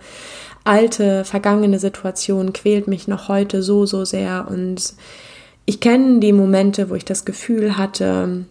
alte, 0.63 1.23
vergangene 1.23 1.79
Situation 1.79 2.53
quält 2.53 2.87
mich 2.87 3.07
noch 3.07 3.27
heute 3.27 3.61
so, 3.61 3.85
so 3.85 4.03
sehr. 4.03 4.47
Und 4.49 4.93
ich 5.65 5.79
kenne 5.79 6.19
die 6.19 6.33
Momente, 6.33 6.89
wo 6.89 6.95
ich 6.95 7.05
das 7.05 7.25
Gefühl 7.25 7.77
hatte, 7.77 8.45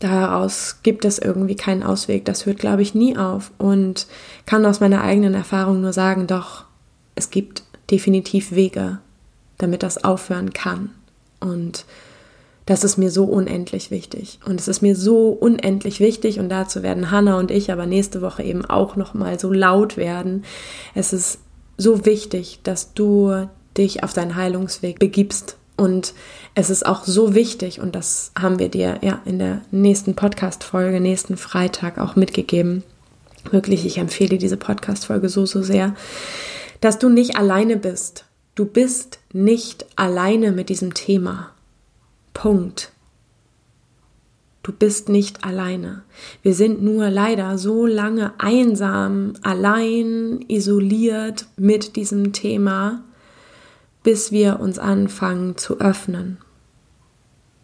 daraus 0.00 0.80
gibt 0.82 1.04
es 1.04 1.18
irgendwie 1.18 1.56
keinen 1.56 1.82
Ausweg. 1.82 2.24
Das 2.24 2.46
hört, 2.46 2.58
glaube 2.58 2.82
ich, 2.82 2.94
nie 2.94 3.16
auf. 3.16 3.52
Und 3.58 4.06
kann 4.46 4.66
aus 4.66 4.80
meiner 4.80 5.02
eigenen 5.02 5.34
Erfahrung 5.34 5.80
nur 5.80 5.92
sagen, 5.92 6.26
doch, 6.26 6.64
es 7.14 7.30
gibt 7.30 7.62
definitiv 7.90 8.52
Wege, 8.52 8.98
damit 9.58 9.82
das 9.82 10.02
aufhören 10.02 10.52
kann. 10.52 10.90
Und 11.38 11.84
das 12.66 12.82
ist 12.82 12.96
mir 12.96 13.10
so 13.10 13.24
unendlich 13.24 13.90
wichtig. 13.90 14.38
Und 14.46 14.60
es 14.60 14.68
ist 14.68 14.80
mir 14.80 14.96
so 14.96 15.28
unendlich 15.28 16.00
wichtig, 16.00 16.38
und 16.38 16.48
dazu 16.48 16.82
werden 16.82 17.10
Hanna 17.10 17.38
und 17.38 17.50
ich 17.50 17.70
aber 17.70 17.86
nächste 17.86 18.22
Woche 18.22 18.42
eben 18.42 18.64
auch 18.64 18.96
nochmal 18.96 19.38
so 19.38 19.52
laut 19.52 19.96
werden. 19.96 20.44
Es 20.94 21.12
ist 21.12 21.38
so 21.76 22.06
wichtig, 22.06 22.60
dass 22.62 22.94
du 22.94 23.48
dich 23.76 24.02
auf 24.02 24.12
deinen 24.12 24.36
Heilungsweg 24.36 24.98
begibst. 24.98 25.56
Und 25.76 26.14
es 26.54 26.70
ist 26.70 26.86
auch 26.86 27.04
so 27.04 27.34
wichtig, 27.34 27.80
und 27.80 27.94
das 27.94 28.30
haben 28.38 28.58
wir 28.58 28.68
dir 28.68 29.00
ja 29.02 29.20
in 29.24 29.38
der 29.38 29.60
nächsten 29.72 30.14
Podcast-Folge, 30.14 31.00
nächsten 31.00 31.36
Freitag 31.36 31.98
auch 31.98 32.14
mitgegeben. 32.14 32.84
Wirklich, 33.50 33.84
ich 33.84 33.98
empfehle 33.98 34.38
diese 34.38 34.56
Podcast-Folge 34.56 35.28
so, 35.28 35.44
so 35.46 35.62
sehr, 35.62 35.94
dass 36.80 36.98
du 36.98 37.08
nicht 37.08 37.36
alleine 37.36 37.76
bist. 37.76 38.24
Du 38.54 38.66
bist 38.66 39.18
nicht 39.32 39.84
alleine 39.96 40.52
mit 40.52 40.68
diesem 40.68 40.94
Thema. 40.94 41.50
Punkt. 42.34 42.92
Du 44.62 44.72
bist 44.72 45.08
nicht 45.08 45.44
alleine. 45.44 46.02
Wir 46.42 46.54
sind 46.54 46.82
nur 46.82 47.10
leider 47.10 47.58
so 47.58 47.86
lange 47.86 48.32
einsam, 48.38 49.34
allein, 49.42 50.44
isoliert 50.48 51.46
mit 51.56 51.96
diesem 51.96 52.32
Thema, 52.32 53.04
bis 54.02 54.32
wir 54.32 54.60
uns 54.60 54.78
anfangen 54.78 55.56
zu 55.56 55.80
öffnen. 55.80 56.38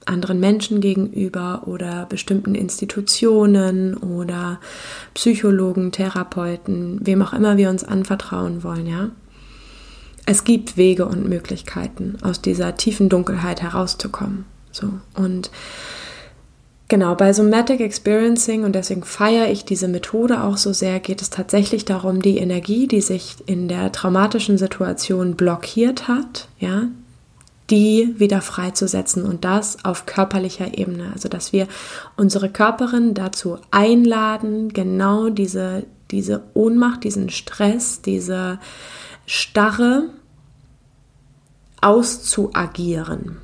Anderen 0.07 0.41
Menschen 0.41 0.81
gegenüber 0.81 1.65
oder 1.67 2.07
bestimmten 2.07 2.55
Institutionen 2.55 3.97
oder 3.97 4.61
Psychologen, 5.15 5.93
Therapeuten, 5.93 7.01
wem 7.03 7.23
auch 7.23 7.33
immer 7.33 7.57
wir 7.57 7.71
uns 7.71 7.85
anvertrauen 7.85 8.63
wollen, 8.63 8.87
ja. 8.87 9.11
Es 10.27 10.45
gibt 10.45 10.77
Wege 10.77 11.07
und 11.07 11.29
Möglichkeiten, 11.29 12.19
aus 12.23 12.43
dieser 12.43 12.77
tiefen 12.77 13.09
Dunkelheit 13.09 13.63
herauszukommen. 13.63 14.45
So 14.73 14.91
und 15.15 15.51
Genau, 16.91 17.15
bei 17.15 17.33
Somatic 17.33 17.79
Experiencing 17.79 18.65
und 18.65 18.75
deswegen 18.75 19.05
feiere 19.05 19.49
ich 19.49 19.65
diese 19.65 19.87
Methode 19.87 20.43
auch 20.43 20.57
so 20.57 20.73
sehr, 20.73 20.99
geht 20.99 21.23
es 21.23 21.31
tatsächlich 21.31 21.85
darum, 21.85 22.21
die 22.21 22.39
Energie, 22.39 22.89
die 22.89 23.01
sich 23.01 23.37
in 23.47 23.69
der 23.69 23.93
traumatischen 23.93 24.59
Situation 24.59 25.37
blockiert 25.37 26.09
hat, 26.09 26.49
ja, 26.59 26.89
die 27.71 28.17
wieder 28.19 28.41
freizusetzen 28.41 29.25
und 29.25 29.45
das 29.45 29.85
auf 29.85 30.07
körperlicher 30.07 30.77
Ebene. 30.77 31.13
Also, 31.13 31.29
dass 31.29 31.53
wir 31.53 31.69
unsere 32.17 32.49
Körperin 32.49 33.15
dazu 33.15 33.59
einladen, 33.71 34.71
genau 34.71 35.29
diese, 35.29 35.85
diese 36.11 36.43
Ohnmacht, 36.55 37.05
diesen 37.05 37.31
Stress, 37.31 38.03
diese 38.03 38.59
Starre 39.27 40.09
auszuagieren. 41.81 43.37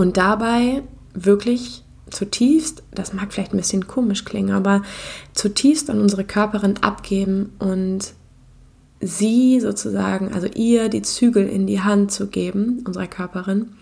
Und 0.00 0.16
dabei 0.16 0.82
wirklich 1.12 1.84
zutiefst, 2.08 2.82
das 2.90 3.12
mag 3.12 3.34
vielleicht 3.34 3.52
ein 3.52 3.58
bisschen 3.58 3.86
komisch 3.86 4.24
klingen, 4.24 4.54
aber 4.54 4.80
zutiefst 5.34 5.90
an 5.90 6.00
unsere 6.00 6.24
Körperin 6.24 6.78
abgeben 6.78 7.52
und 7.58 8.14
sie 9.02 9.60
sozusagen, 9.60 10.32
also 10.32 10.46
ihr 10.46 10.88
die 10.88 11.02
Zügel 11.02 11.46
in 11.46 11.66
die 11.66 11.82
Hand 11.82 12.12
zu 12.12 12.28
geben, 12.28 12.82
unserer 12.86 13.08
Körperin, 13.08 13.72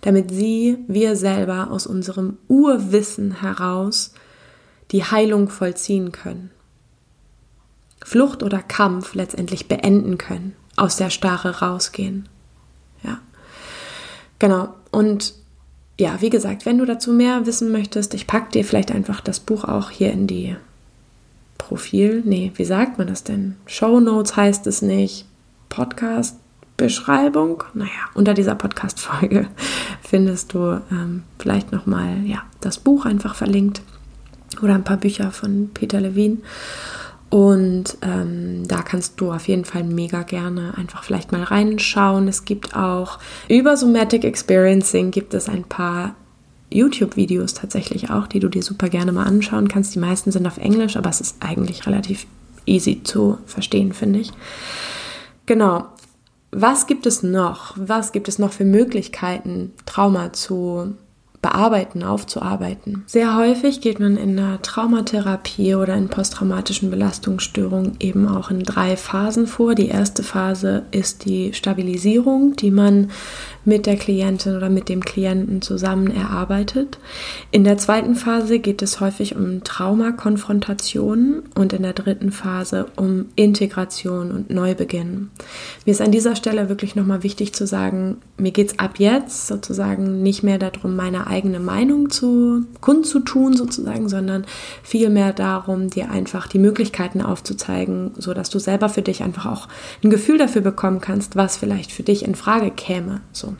damit 0.00 0.32
sie, 0.32 0.78
wir 0.88 1.14
selber 1.14 1.70
aus 1.70 1.86
unserem 1.86 2.38
Urwissen 2.48 3.40
heraus 3.40 4.14
die 4.90 5.04
Heilung 5.04 5.48
vollziehen 5.48 6.10
können. 6.10 6.50
Flucht 8.04 8.42
oder 8.42 8.62
Kampf 8.62 9.14
letztendlich 9.14 9.68
beenden 9.68 10.18
können, 10.18 10.56
aus 10.74 10.96
der 10.96 11.10
Starre 11.10 11.60
rausgehen. 11.60 12.28
Ja. 13.04 13.20
Genau. 14.40 14.74
Und 14.90 15.40
ja, 16.02 16.20
wie 16.20 16.30
gesagt, 16.30 16.66
wenn 16.66 16.78
du 16.78 16.84
dazu 16.84 17.12
mehr 17.12 17.46
wissen 17.46 17.70
möchtest, 17.70 18.12
ich 18.14 18.26
packe 18.26 18.50
dir 18.50 18.64
vielleicht 18.64 18.90
einfach 18.90 19.20
das 19.20 19.38
Buch 19.38 19.62
auch 19.62 19.90
hier 19.90 20.10
in 20.10 20.26
die 20.26 20.56
Profil. 21.58 22.22
Nee, 22.24 22.50
wie 22.56 22.64
sagt 22.64 22.98
man 22.98 23.06
das 23.06 23.22
denn? 23.22 23.54
Show 23.66 24.00
Notes 24.00 24.36
heißt 24.36 24.66
es 24.66 24.82
nicht. 24.82 25.26
Podcast 25.68 26.36
Beschreibung. 26.76 27.62
Naja, 27.72 27.90
unter 28.14 28.34
dieser 28.34 28.56
Podcast-Folge 28.56 29.46
findest 30.02 30.54
du 30.54 30.80
ähm, 30.90 31.22
vielleicht 31.38 31.70
nochmal 31.70 32.24
ja, 32.24 32.42
das 32.60 32.78
Buch 32.78 33.04
einfach 33.06 33.36
verlinkt 33.36 33.82
oder 34.60 34.74
ein 34.74 34.84
paar 34.84 34.96
Bücher 34.96 35.30
von 35.30 35.70
Peter 35.72 36.00
Levine. 36.00 36.38
Und 37.32 37.96
ähm, 38.02 38.68
da 38.68 38.82
kannst 38.82 39.18
du 39.18 39.32
auf 39.32 39.48
jeden 39.48 39.64
Fall 39.64 39.84
mega 39.84 40.22
gerne 40.22 40.74
einfach 40.76 41.02
vielleicht 41.02 41.32
mal 41.32 41.42
reinschauen. 41.42 42.28
Es 42.28 42.44
gibt 42.44 42.76
auch 42.76 43.18
über 43.48 43.78
Somatic 43.78 44.24
Experiencing 44.24 45.10
gibt 45.10 45.32
es 45.32 45.48
ein 45.48 45.64
paar 45.64 46.14
YouTube-Videos 46.68 47.54
tatsächlich 47.54 48.10
auch, 48.10 48.26
die 48.26 48.38
du 48.38 48.50
dir 48.50 48.62
super 48.62 48.90
gerne 48.90 49.12
mal 49.12 49.24
anschauen 49.24 49.68
kannst. 49.68 49.94
Die 49.94 49.98
meisten 49.98 50.30
sind 50.30 50.46
auf 50.46 50.58
Englisch, 50.58 50.98
aber 50.98 51.08
es 51.08 51.22
ist 51.22 51.36
eigentlich 51.40 51.86
relativ 51.86 52.26
easy 52.66 53.02
zu 53.02 53.38
verstehen, 53.46 53.94
finde 53.94 54.18
ich. 54.18 54.30
Genau. 55.46 55.86
Was 56.50 56.86
gibt 56.86 57.06
es 57.06 57.22
noch? 57.22 57.72
Was 57.76 58.12
gibt 58.12 58.28
es 58.28 58.38
noch 58.38 58.52
für 58.52 58.66
Möglichkeiten, 58.66 59.72
Trauma 59.86 60.34
zu 60.34 60.96
bearbeiten, 61.42 62.04
aufzuarbeiten. 62.04 63.02
Sehr 63.06 63.36
häufig 63.36 63.80
geht 63.80 63.98
man 63.98 64.16
in 64.16 64.36
der 64.36 64.62
Traumatherapie 64.62 65.74
oder 65.74 65.94
in 65.94 66.08
posttraumatischen 66.08 66.88
Belastungsstörungen 66.88 67.96
eben 67.98 68.28
auch 68.28 68.52
in 68.52 68.62
drei 68.62 68.96
Phasen 68.96 69.48
vor. 69.48 69.74
Die 69.74 69.88
erste 69.88 70.22
Phase 70.22 70.84
ist 70.92 71.24
die 71.24 71.52
Stabilisierung, 71.52 72.54
die 72.54 72.70
man 72.70 73.10
mit 73.64 73.86
der 73.86 73.96
Klientin 73.96 74.56
oder 74.56 74.68
mit 74.68 74.88
dem 74.88 75.04
Klienten 75.04 75.62
zusammen 75.62 76.10
erarbeitet. 76.10 76.98
In 77.50 77.64
der 77.64 77.78
zweiten 77.78 78.14
Phase 78.14 78.58
geht 78.58 78.82
es 78.82 79.00
häufig 79.00 79.36
um 79.36 79.62
Traumakonfrontation 79.62 81.42
und 81.54 81.72
in 81.72 81.82
der 81.82 81.92
dritten 81.92 82.32
Phase 82.32 82.86
um 82.96 83.26
Integration 83.36 84.30
und 84.32 84.50
Neubeginn. 84.50 85.30
Mir 85.86 85.92
ist 85.92 86.00
an 86.00 86.12
dieser 86.12 86.36
Stelle 86.36 86.68
wirklich 86.68 86.96
nochmal 86.96 87.22
wichtig 87.22 87.52
zu 87.52 87.66
sagen, 87.66 88.16
mir 88.36 88.50
geht 88.50 88.72
es 88.72 88.78
ab 88.78 88.98
jetzt 88.98 89.46
sozusagen 89.46 90.22
nicht 90.22 90.42
mehr 90.42 90.58
darum, 90.58 90.96
meine 90.96 91.26
eigene 91.26 91.60
Meinung 91.60 92.10
zu 92.10 92.64
kundzutun 92.80 93.56
sozusagen, 93.56 94.08
sondern 94.08 94.44
vielmehr 94.82 95.32
darum, 95.32 95.88
dir 95.88 96.10
einfach 96.10 96.48
die 96.48 96.58
Möglichkeiten 96.58 97.20
aufzuzeigen, 97.20 98.12
so 98.16 98.34
dass 98.34 98.50
du 98.50 98.58
selber 98.58 98.88
für 98.88 99.02
dich 99.02 99.22
einfach 99.22 99.46
auch 99.46 99.68
ein 100.02 100.10
Gefühl 100.10 100.38
dafür 100.38 100.62
bekommen 100.62 101.00
kannst, 101.00 101.36
was 101.36 101.56
vielleicht 101.56 101.92
für 101.92 102.02
dich 102.02 102.24
in 102.24 102.34
Frage 102.34 102.70
käme. 102.70 103.20
So. 103.32 103.51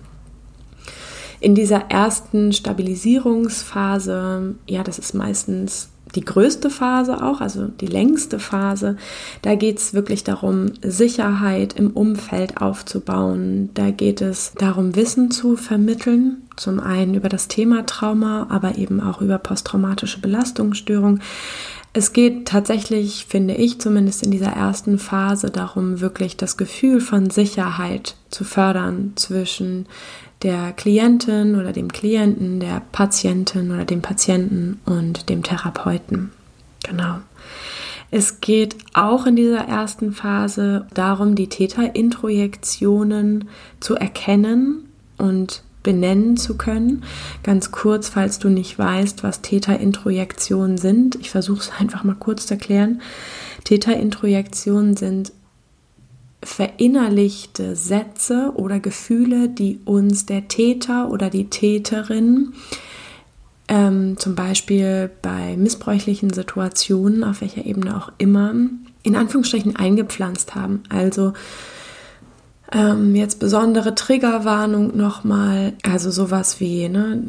In 1.42 1.56
dieser 1.56 1.90
ersten 1.90 2.52
Stabilisierungsphase, 2.52 4.54
ja, 4.68 4.84
das 4.84 5.00
ist 5.00 5.12
meistens 5.12 5.88
die 6.14 6.24
größte 6.24 6.70
Phase 6.70 7.20
auch, 7.20 7.40
also 7.40 7.66
die 7.66 7.88
längste 7.88 8.38
Phase. 8.38 8.96
Da 9.42 9.56
geht 9.56 9.78
es 9.78 9.92
wirklich 9.92 10.22
darum, 10.22 10.66
Sicherheit 10.82 11.72
im 11.72 11.90
Umfeld 11.90 12.58
aufzubauen. 12.58 13.70
Da 13.74 13.90
geht 13.90 14.20
es 14.20 14.52
darum, 14.56 14.94
Wissen 14.94 15.32
zu 15.32 15.56
vermitteln. 15.56 16.42
Zum 16.56 16.78
einen 16.78 17.14
über 17.14 17.28
das 17.28 17.48
Thema 17.48 17.86
Trauma, 17.86 18.46
aber 18.48 18.78
eben 18.78 19.00
auch 19.00 19.20
über 19.20 19.38
posttraumatische 19.38 20.20
Belastungsstörung. 20.20 21.18
Es 21.92 22.12
geht 22.12 22.46
tatsächlich, 22.46 23.26
finde 23.28 23.54
ich 23.54 23.80
zumindest 23.80 24.22
in 24.22 24.30
dieser 24.30 24.52
ersten 24.52 24.98
Phase, 24.98 25.50
darum, 25.50 26.00
wirklich 26.00 26.36
das 26.36 26.56
Gefühl 26.56 27.00
von 27.00 27.30
Sicherheit 27.30 28.14
zu 28.30 28.44
fördern 28.44 29.12
zwischen 29.16 29.86
der 30.42 30.72
Klientin 30.72 31.56
oder 31.56 31.72
dem 31.72 31.92
Klienten, 31.92 32.60
der 32.60 32.82
Patientin 32.92 33.70
oder 33.70 33.84
dem 33.84 34.00
Patienten 34.02 34.80
und 34.84 35.28
dem 35.28 35.42
Therapeuten. 35.42 36.30
Genau. 36.82 37.16
Es 38.10 38.40
geht 38.40 38.76
auch 38.92 39.26
in 39.26 39.36
dieser 39.36 39.68
ersten 39.68 40.12
Phase 40.12 40.86
darum, 40.92 41.34
die 41.34 41.48
Täterintrojektionen 41.48 43.48
zu 43.80 43.94
erkennen 43.94 44.88
und 45.16 45.62
benennen 45.82 46.36
zu 46.36 46.56
können. 46.56 47.04
Ganz 47.42 47.72
kurz, 47.72 48.10
falls 48.10 48.38
du 48.38 48.48
nicht 48.48 48.78
weißt, 48.78 49.22
was 49.22 49.40
Täterintrojektionen 49.40 50.78
sind. 50.78 51.16
Ich 51.16 51.30
versuche 51.30 51.60
es 51.60 51.72
einfach 51.78 52.04
mal 52.04 52.16
kurz 52.16 52.46
zu 52.46 52.54
erklären. 52.54 53.00
Täterintrojektionen 53.64 54.96
sind 54.96 55.32
verinnerlichte 56.42 57.76
Sätze 57.76 58.52
oder 58.56 58.80
Gefühle, 58.80 59.48
die 59.48 59.80
uns 59.84 60.26
der 60.26 60.48
Täter 60.48 61.10
oder 61.10 61.30
die 61.30 61.50
Täterin 61.50 62.54
ähm, 63.68 64.18
zum 64.18 64.34
Beispiel 64.34 65.10
bei 65.22 65.56
missbräuchlichen 65.56 66.32
Situationen, 66.32 67.24
auf 67.24 67.40
welcher 67.40 67.64
Ebene 67.64 67.96
auch 67.96 68.12
immer, 68.18 68.54
in 69.02 69.16
Anführungsstrichen 69.16 69.76
eingepflanzt 69.76 70.54
haben. 70.54 70.82
Also 70.88 71.32
ähm, 72.72 73.14
jetzt 73.14 73.38
besondere 73.38 73.94
Triggerwarnung 73.94 74.96
nochmal, 74.96 75.74
also 75.84 76.10
sowas 76.10 76.60
wie, 76.60 76.88
ne, 76.88 77.22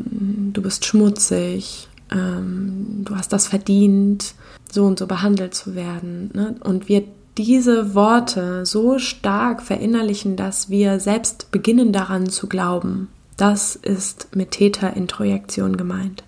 du 0.53 0.61
bist 0.61 0.85
schmutzig, 0.85 1.87
ähm, 2.11 3.03
du 3.05 3.15
hast 3.15 3.31
das 3.31 3.47
verdient, 3.47 4.33
so 4.71 4.85
und 4.85 4.97
so 4.97 5.07
behandelt 5.07 5.53
zu 5.53 5.75
werden. 5.75 6.31
Ne? 6.33 6.55
Und 6.61 6.89
wir 6.89 7.03
diese 7.37 7.95
Worte 7.95 8.65
so 8.65 8.99
stark 8.99 9.61
verinnerlichen, 9.61 10.35
dass 10.35 10.69
wir 10.69 10.99
selbst 10.99 11.51
beginnen 11.51 11.91
daran 11.91 12.29
zu 12.29 12.47
glauben. 12.47 13.09
Das 13.37 13.75
ist 13.75 14.35
mit 14.35 14.51
Täterintrojektion 14.51 15.77
gemeint. 15.77 16.23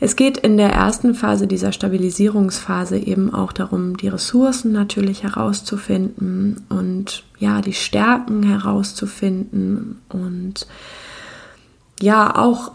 Es 0.00 0.14
geht 0.14 0.38
in 0.38 0.56
der 0.56 0.70
ersten 0.70 1.14
Phase 1.14 1.48
dieser 1.48 1.72
Stabilisierungsphase 1.72 2.98
eben 2.98 3.34
auch 3.34 3.52
darum, 3.52 3.96
die 3.96 4.08
Ressourcen 4.08 4.72
natürlich 4.72 5.24
herauszufinden 5.24 6.64
und 6.68 7.24
ja, 7.38 7.60
die 7.60 7.72
Stärken 7.72 8.44
herauszufinden 8.44 10.00
und 10.08 10.68
ja, 12.00 12.36
auch 12.36 12.72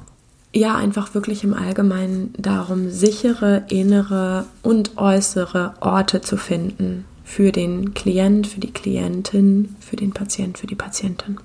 ja, 0.56 0.76
einfach 0.76 1.16
wirklich 1.16 1.44
im 1.44 1.54
Allgemeinen 1.54 2.34
darum, 2.38 2.90
sichere 2.90 3.64
innere 3.70 4.46
und 4.62 4.98
äußere 4.98 5.74
Orte 5.80 6.22
zu 6.22 6.38
finden, 6.38 7.06
für 7.24 7.52
den 7.52 7.94
Klient, 7.94 8.48
für 8.48 8.60
die 8.60 8.74
Klientin, 8.74 9.76
für 9.80 9.96
den 9.96 10.12
Patient, 10.12 10.58
für 10.58 10.66
die 10.68 10.76
Patientin. 10.76 11.38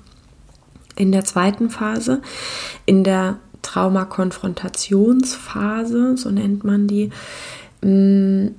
In 0.96 1.12
der 1.12 1.24
zweiten 1.24 1.70
Phase, 1.70 2.20
in 2.86 3.04
der 3.04 3.38
Traumakonfrontationsphase, 3.62 6.16
so 6.16 6.30
nennt 6.30 6.64
man 6.64 6.88
die, 6.88 7.10
mh, 7.82 7.90
mm, 7.90 8.54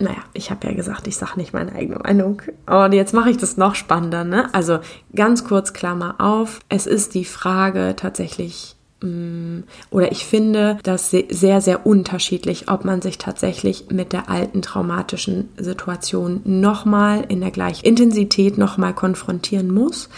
naja, 0.00 0.22
ich 0.32 0.50
habe 0.50 0.66
ja 0.66 0.74
gesagt, 0.74 1.06
ich 1.06 1.16
sage 1.16 1.36
nicht 1.36 1.52
meine 1.52 1.74
eigene 1.74 1.98
Meinung. 1.98 2.40
Und 2.66 2.92
jetzt 2.92 3.12
mache 3.12 3.30
ich 3.30 3.36
das 3.36 3.58
noch 3.58 3.74
spannender. 3.74 4.24
Ne? 4.24 4.52
Also 4.54 4.80
ganz 5.14 5.44
kurz 5.44 5.74
Klammer 5.74 6.14
auf. 6.18 6.60
Es 6.70 6.86
ist 6.86 7.14
die 7.14 7.26
Frage 7.26 7.94
tatsächlich, 7.96 8.76
oder 9.02 10.12
ich 10.12 10.26
finde 10.26 10.78
das 10.82 11.10
sehr, 11.10 11.60
sehr 11.62 11.86
unterschiedlich, 11.86 12.68
ob 12.68 12.84
man 12.84 13.00
sich 13.00 13.16
tatsächlich 13.16 13.86
mit 13.90 14.12
der 14.12 14.28
alten 14.28 14.60
traumatischen 14.60 15.48
Situation 15.56 16.42
nochmal 16.44 17.24
in 17.28 17.40
der 17.40 17.50
gleichen 17.50 17.86
Intensität 17.86 18.58
nochmal 18.58 18.92
konfrontieren 18.92 19.72
muss. 19.72 20.10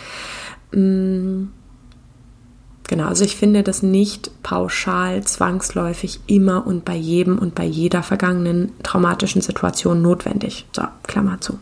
Mm, 0.72 1.44
genau, 2.88 3.06
also 3.06 3.24
ich 3.24 3.36
finde 3.36 3.62
das 3.62 3.84
nicht 3.84 4.42
pauschal, 4.42 5.22
zwangsläufig 5.22 6.18
immer 6.26 6.66
und 6.66 6.84
bei 6.84 6.96
jedem 6.96 7.38
und 7.38 7.54
bei 7.54 7.64
jeder 7.64 8.02
vergangenen 8.02 8.72
traumatischen 8.82 9.42
Situation 9.42 10.02
notwendig. 10.02 10.66
So, 10.72 10.82
Klammer 11.04 11.40
zu. 11.40 11.60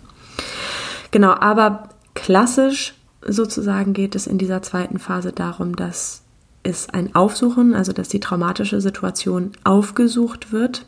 Genau, 1.11 1.33
aber 1.33 1.91
klassisch 2.15 2.95
sozusagen 3.21 3.93
geht 3.93 4.15
es 4.15 4.27
in 4.27 4.39
dieser 4.39 4.63
zweiten 4.63 4.99
Phase 4.99 5.33
darum, 5.33 5.77
dass 5.77 6.23
ist 6.63 6.95
ein 6.95 7.15
Aufsuchen, 7.15 7.75
also 7.75 7.93
dass 7.93 8.09
die 8.09 8.21
traumatische 8.21 8.81
Situation 8.81 9.53
aufgesucht 9.65 10.53
wird 10.53 10.85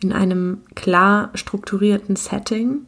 in 0.00 0.12
einem 0.12 0.58
klar 0.74 1.30
strukturierten 1.34 2.16
Setting 2.16 2.86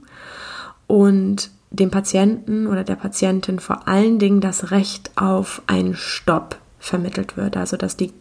und 0.87 1.51
dem 1.71 1.91
Patienten 1.91 2.67
oder 2.67 2.85
der 2.85 2.97
Patientin 2.97 3.59
vor 3.59 3.89
allen 3.89 4.19
Dingen 4.19 4.41
das 4.41 4.71
Recht 4.71 5.11
auf 5.17 5.63
einen 5.67 5.97
Stopp 5.97 6.59
vermittelt 6.79 7.37
wird. 7.37 7.57
Also 7.57 7.77
dass 7.77 7.97
die 7.97 8.13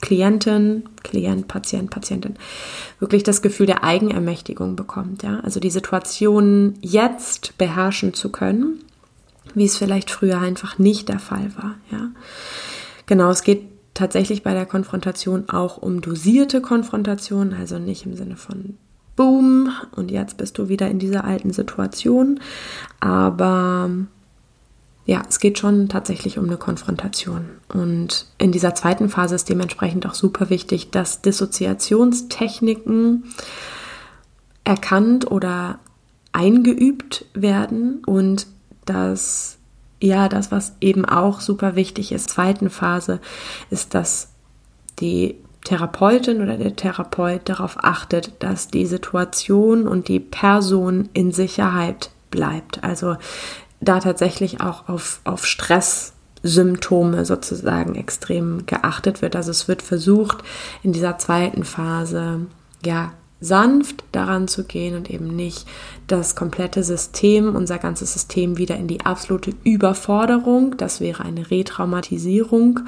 Klientin, 0.00 0.84
Klient, 1.04 1.46
Patient, 1.46 1.90
Patientin 1.90 2.36
wirklich 2.98 3.22
das 3.22 3.40
Gefühl 3.40 3.66
der 3.66 3.84
Eigenermächtigung 3.84 4.76
bekommt. 4.76 5.22
Ja? 5.22 5.40
Also 5.40 5.60
die 5.60 5.70
Situation 5.70 6.74
jetzt 6.80 7.56
beherrschen 7.56 8.12
zu 8.12 8.30
können, 8.30 8.80
wie 9.54 9.64
es 9.64 9.76
vielleicht 9.76 10.10
früher 10.10 10.40
einfach 10.40 10.78
nicht 10.78 11.08
der 11.08 11.20
Fall 11.20 11.52
war. 11.56 11.76
Ja? 11.90 12.08
Genau, 13.12 13.28
es 13.28 13.42
geht 13.42 13.68
tatsächlich 13.92 14.42
bei 14.42 14.54
der 14.54 14.64
Konfrontation 14.64 15.50
auch 15.50 15.76
um 15.76 16.00
dosierte 16.00 16.62
Konfrontation, 16.62 17.52
also 17.52 17.78
nicht 17.78 18.06
im 18.06 18.16
Sinne 18.16 18.38
von 18.38 18.78
Boom 19.16 19.68
und 19.94 20.10
jetzt 20.10 20.38
bist 20.38 20.56
du 20.56 20.70
wieder 20.70 20.88
in 20.88 20.98
dieser 20.98 21.24
alten 21.24 21.52
Situation, 21.52 22.40
aber 22.98 23.90
ja, 25.04 25.20
es 25.28 25.40
geht 25.40 25.58
schon 25.58 25.90
tatsächlich 25.90 26.38
um 26.38 26.46
eine 26.46 26.56
Konfrontation. 26.56 27.50
Und 27.68 28.28
in 28.38 28.50
dieser 28.50 28.74
zweiten 28.74 29.10
Phase 29.10 29.34
ist 29.34 29.50
dementsprechend 29.50 30.06
auch 30.06 30.14
super 30.14 30.48
wichtig, 30.48 30.90
dass 30.90 31.20
Dissoziationstechniken 31.20 33.24
erkannt 34.64 35.30
oder 35.30 35.80
eingeübt 36.32 37.26
werden 37.34 38.02
und 38.06 38.46
dass 38.86 39.58
ja, 40.02 40.28
das, 40.28 40.50
was 40.50 40.74
eben 40.80 41.04
auch 41.04 41.40
super 41.40 41.76
wichtig 41.76 42.12
ist, 42.12 42.28
zweiten 42.28 42.70
Phase, 42.70 43.20
ist, 43.70 43.94
dass 43.94 44.28
die 44.98 45.36
Therapeutin 45.64 46.42
oder 46.42 46.56
der 46.56 46.74
Therapeut 46.74 47.48
darauf 47.48 47.76
achtet, 47.84 48.32
dass 48.40 48.68
die 48.68 48.86
Situation 48.86 49.86
und 49.86 50.08
die 50.08 50.18
Person 50.18 51.08
in 51.12 51.30
Sicherheit 51.30 52.10
bleibt. 52.30 52.82
Also 52.82 53.16
da 53.80 54.00
tatsächlich 54.00 54.60
auch 54.60 54.88
auf, 54.88 55.20
auf 55.22 55.46
Stresssymptome 55.46 57.24
sozusagen 57.24 57.94
extrem 57.94 58.66
geachtet 58.66 59.22
wird. 59.22 59.36
Also 59.36 59.52
es 59.52 59.68
wird 59.68 59.82
versucht, 59.82 60.38
in 60.82 60.92
dieser 60.92 61.18
zweiten 61.18 61.62
Phase 61.62 62.46
ja 62.84 63.12
sanft 63.42 64.04
daran 64.12 64.48
zu 64.48 64.64
gehen 64.64 64.96
und 64.96 65.10
eben 65.10 65.34
nicht 65.34 65.66
das 66.06 66.36
komplette 66.36 66.82
System, 66.82 67.54
unser 67.54 67.78
ganzes 67.78 68.12
System 68.12 68.56
wieder 68.56 68.76
in 68.76 68.86
die 68.86 69.04
absolute 69.04 69.52
Überforderung, 69.64 70.76
das 70.76 71.00
wäre 71.00 71.24
eine 71.24 71.50
Retraumatisierung, 71.50 72.80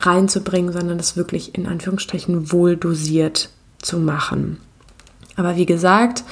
reinzubringen, 0.00 0.72
sondern 0.72 0.98
das 0.98 1.16
wirklich 1.16 1.56
in 1.56 1.66
Anführungsstrichen 1.66 2.52
wohl 2.52 2.76
dosiert 2.76 3.50
zu 3.78 3.98
machen. 3.98 4.58
Aber 5.36 5.56
wie 5.56 5.66
gesagt, 5.66 6.24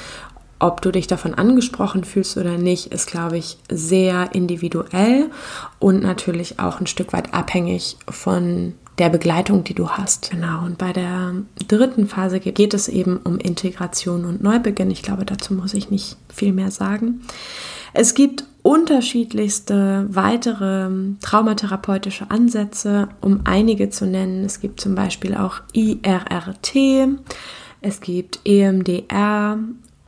ob 0.58 0.82
du 0.82 0.90
dich 0.90 1.06
davon 1.06 1.34
angesprochen 1.34 2.04
fühlst 2.04 2.36
oder 2.36 2.58
nicht, 2.58 2.92
ist, 2.92 3.06
glaube 3.06 3.38
ich, 3.38 3.56
sehr 3.70 4.34
individuell 4.34 5.30
und 5.78 6.02
natürlich 6.02 6.58
auch 6.60 6.80
ein 6.80 6.86
Stück 6.86 7.14
weit 7.14 7.32
abhängig 7.32 7.96
von 8.08 8.74
der 9.00 9.08
Begleitung, 9.08 9.64
die 9.64 9.74
du 9.74 9.88
hast. 9.88 10.30
Genau. 10.30 10.64
Und 10.64 10.78
bei 10.78 10.92
der 10.92 11.34
dritten 11.66 12.06
Phase 12.06 12.38
geht 12.38 12.74
es 12.74 12.88
eben 12.88 13.16
um 13.16 13.38
Integration 13.38 14.24
und 14.24 14.42
Neubeginn. 14.42 14.90
Ich 14.90 15.02
glaube, 15.02 15.24
dazu 15.24 15.54
muss 15.54 15.74
ich 15.74 15.90
nicht 15.90 16.16
viel 16.32 16.52
mehr 16.52 16.70
sagen. 16.70 17.22
Es 17.92 18.14
gibt 18.14 18.44
unterschiedlichste 18.62 20.06
weitere 20.10 20.90
traumatherapeutische 21.22 22.30
Ansätze, 22.30 23.08
um 23.20 23.40
einige 23.44 23.90
zu 23.90 24.06
nennen. 24.06 24.44
Es 24.44 24.60
gibt 24.60 24.80
zum 24.80 24.94
Beispiel 24.94 25.34
auch 25.34 25.60
IRRT, 25.72 26.76
es 27.80 28.00
gibt 28.00 28.40
EMDR, 28.44 29.58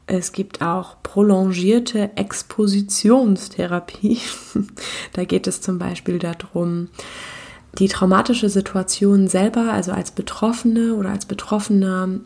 es 0.07 0.33
gibt 0.33 0.61
auch 0.61 0.97
prolongierte 1.03 2.11
Expositionstherapie. 2.17 4.19
da 5.15 5.25
geht 5.25 5.47
es 5.47 5.63
zum 5.63 5.79
Beispiel 5.79 6.19
darum, 6.19 6.89
die 7.79 7.89
traumatische 7.89 8.49
Situation 8.49 9.29
selber, 9.29 9.73
also 9.73 9.93
als 9.93 10.11
Betroffene 10.11 10.95
oder 10.95 11.11
als 11.11 11.27
Betroffener, 11.27 12.21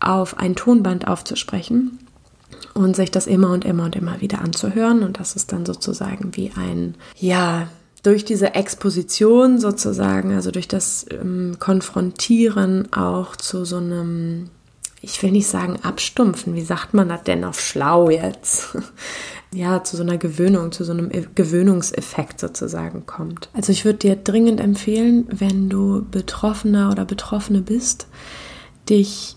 auf 0.00 0.38
ein 0.38 0.56
Tonband 0.56 1.06
aufzusprechen 1.06 1.98
und 2.74 2.96
sich 2.96 3.10
das 3.10 3.26
immer 3.26 3.50
und 3.50 3.64
immer 3.64 3.84
und 3.84 3.96
immer 3.96 4.20
wieder 4.20 4.40
anzuhören. 4.40 5.02
Und 5.02 5.18
das 5.20 5.36
ist 5.36 5.52
dann 5.52 5.66
sozusagen 5.66 6.36
wie 6.36 6.52
ein, 6.56 6.94
ja, 7.16 7.68
durch 8.02 8.24
diese 8.24 8.54
Exposition 8.54 9.58
sozusagen, 9.58 10.34
also 10.34 10.50
durch 10.50 10.68
das 10.68 11.04
ähm, 11.10 11.56
Konfrontieren 11.58 12.92
auch 12.92 13.36
zu 13.36 13.64
so 13.66 13.76
einem, 13.76 14.48
ich 15.02 15.22
will 15.22 15.30
nicht 15.30 15.46
sagen 15.46 15.78
abstumpfen, 15.82 16.54
wie 16.54 16.60
sagt 16.62 16.92
man 16.94 17.08
das 17.08 17.22
denn 17.22 17.44
auf 17.44 17.60
schlau 17.60 18.10
jetzt? 18.10 18.76
ja, 19.54 19.82
zu 19.82 19.96
so 19.96 20.02
einer 20.02 20.18
Gewöhnung, 20.18 20.72
zu 20.72 20.84
so 20.84 20.92
einem 20.92 21.10
e-, 21.10 21.26
Gewöhnungseffekt 21.34 22.38
sozusagen 22.40 23.06
kommt. 23.06 23.48
Also 23.54 23.72
ich 23.72 23.84
würde 23.84 23.98
dir 23.98 24.16
dringend 24.16 24.60
empfehlen, 24.60 25.26
wenn 25.30 25.68
du 25.70 26.04
Betroffener 26.10 26.90
oder 26.90 27.04
Betroffene 27.04 27.62
bist, 27.62 28.08
dich 28.88 29.36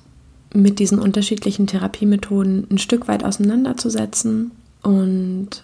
mit 0.54 0.80
diesen 0.80 1.00
unterschiedlichen 1.00 1.66
Therapiemethoden 1.66 2.68
ein 2.70 2.78
Stück 2.78 3.08
weit 3.08 3.24
auseinanderzusetzen 3.24 4.52
und 4.84 5.64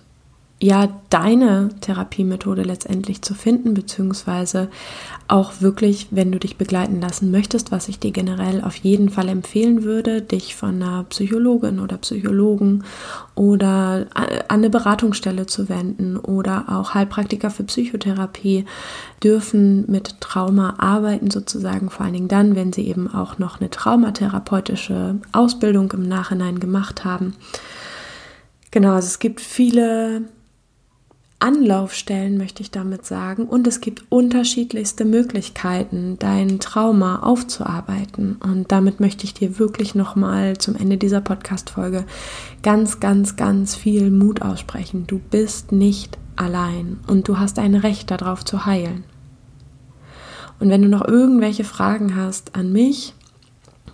ja, 0.61 0.89
deine 1.09 1.69
Therapiemethode 1.79 2.63
letztendlich 2.63 3.21
zu 3.21 3.33
finden, 3.33 3.73
beziehungsweise 3.73 4.67
auch 5.29 5.61
wirklich, 5.61 6.07
wenn 6.11 6.33
du 6.33 6.39
dich 6.39 6.57
begleiten 6.57 6.99
lassen 6.99 7.31
möchtest, 7.31 7.71
was 7.71 7.87
ich 7.87 7.99
dir 7.99 8.11
generell 8.11 8.61
auf 8.61 8.75
jeden 8.75 9.09
Fall 9.09 9.29
empfehlen 9.29 9.83
würde, 9.83 10.21
dich 10.21 10.57
von 10.57 10.75
einer 10.75 11.05
Psychologin 11.05 11.79
oder 11.79 11.97
Psychologen 11.97 12.83
oder 13.35 14.07
an 14.13 14.27
eine 14.49 14.69
Beratungsstelle 14.69 15.45
zu 15.45 15.69
wenden 15.69 16.17
oder 16.17 16.65
auch 16.67 16.93
Heilpraktiker 16.93 17.51
für 17.51 17.63
Psychotherapie 17.63 18.65
dürfen 19.23 19.89
mit 19.89 20.19
Trauma 20.19 20.75
arbeiten, 20.77 21.31
sozusagen 21.31 21.89
vor 21.89 22.05
allen 22.05 22.15
Dingen 22.15 22.27
dann, 22.27 22.57
wenn 22.57 22.73
sie 22.73 22.85
eben 22.85 23.07
auch 23.07 23.39
noch 23.39 23.61
eine 23.61 23.69
traumatherapeutische 23.69 25.19
Ausbildung 25.31 25.89
im 25.93 26.05
Nachhinein 26.05 26.59
gemacht 26.59 27.05
haben. 27.05 27.33
Genau, 28.71 28.93
also 28.93 29.07
es 29.07 29.19
gibt 29.19 29.39
viele 29.39 30.23
Anlaufstellen, 31.39 32.37
möchte 32.37 32.61
ich 32.61 32.69
damit 32.69 33.05
sagen. 33.05 33.45
Und 33.45 33.65
es 33.65 33.79
gibt 33.79 34.03
unterschiedlichste 34.09 35.05
Möglichkeiten, 35.05 36.17
dein 36.19 36.59
Trauma 36.59 37.19
aufzuarbeiten. 37.19 38.35
Und 38.43 38.71
damit 38.71 38.99
möchte 38.99 39.23
ich 39.23 39.33
dir 39.33 39.57
wirklich 39.57 39.95
nochmal 39.95 40.57
zum 40.57 40.75
Ende 40.75 40.97
dieser 40.97 41.21
Podcast-Folge 41.21 42.05
ganz, 42.61 42.99
ganz, 42.99 43.37
ganz 43.37 43.75
viel 43.75 44.11
Mut 44.11 44.41
aussprechen. 44.41 45.07
Du 45.07 45.19
bist 45.19 45.71
nicht 45.71 46.17
allein 46.35 46.99
und 47.07 47.27
du 47.29 47.39
hast 47.39 47.57
ein 47.57 47.75
Recht 47.75 48.11
darauf 48.11 48.43
zu 48.43 48.65
heilen. 48.65 49.05
Und 50.59 50.69
wenn 50.69 50.81
du 50.81 50.89
noch 50.89 51.07
irgendwelche 51.07 51.63
Fragen 51.63 52.17
hast 52.17 52.55
an 52.55 52.73
mich, 52.73 53.13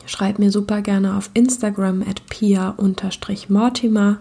schreib 0.07 0.39
mir 0.39 0.51
super 0.51 0.81
gerne 0.81 1.15
auf 1.15 1.29
Instagram 1.33 2.01
at 2.01 2.25
pia-mortimer 2.27 4.19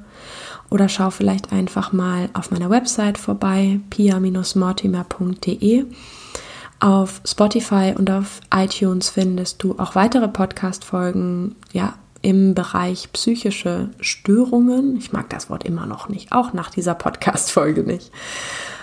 oder 0.74 0.88
schau 0.88 1.10
vielleicht 1.10 1.52
einfach 1.52 1.92
mal 1.92 2.28
auf 2.32 2.50
meiner 2.50 2.68
Website 2.68 3.16
vorbei, 3.16 3.78
pia-mortimer.de. 3.90 5.84
Auf 6.80 7.20
Spotify 7.24 7.94
und 7.96 8.10
auf 8.10 8.40
iTunes 8.52 9.08
findest 9.08 9.62
du 9.62 9.78
auch 9.78 9.94
weitere 9.94 10.26
Podcast-Folgen, 10.26 11.54
ja, 11.72 11.94
im 12.22 12.56
Bereich 12.56 13.12
psychische 13.12 13.90
Störungen. 14.00 14.96
Ich 14.96 15.12
mag 15.12 15.30
das 15.30 15.48
Wort 15.48 15.62
immer 15.62 15.86
noch 15.86 16.08
nicht, 16.08 16.32
auch 16.32 16.52
nach 16.52 16.70
dieser 16.70 16.96
Podcast-Folge 16.96 17.84
nicht. 17.84 18.10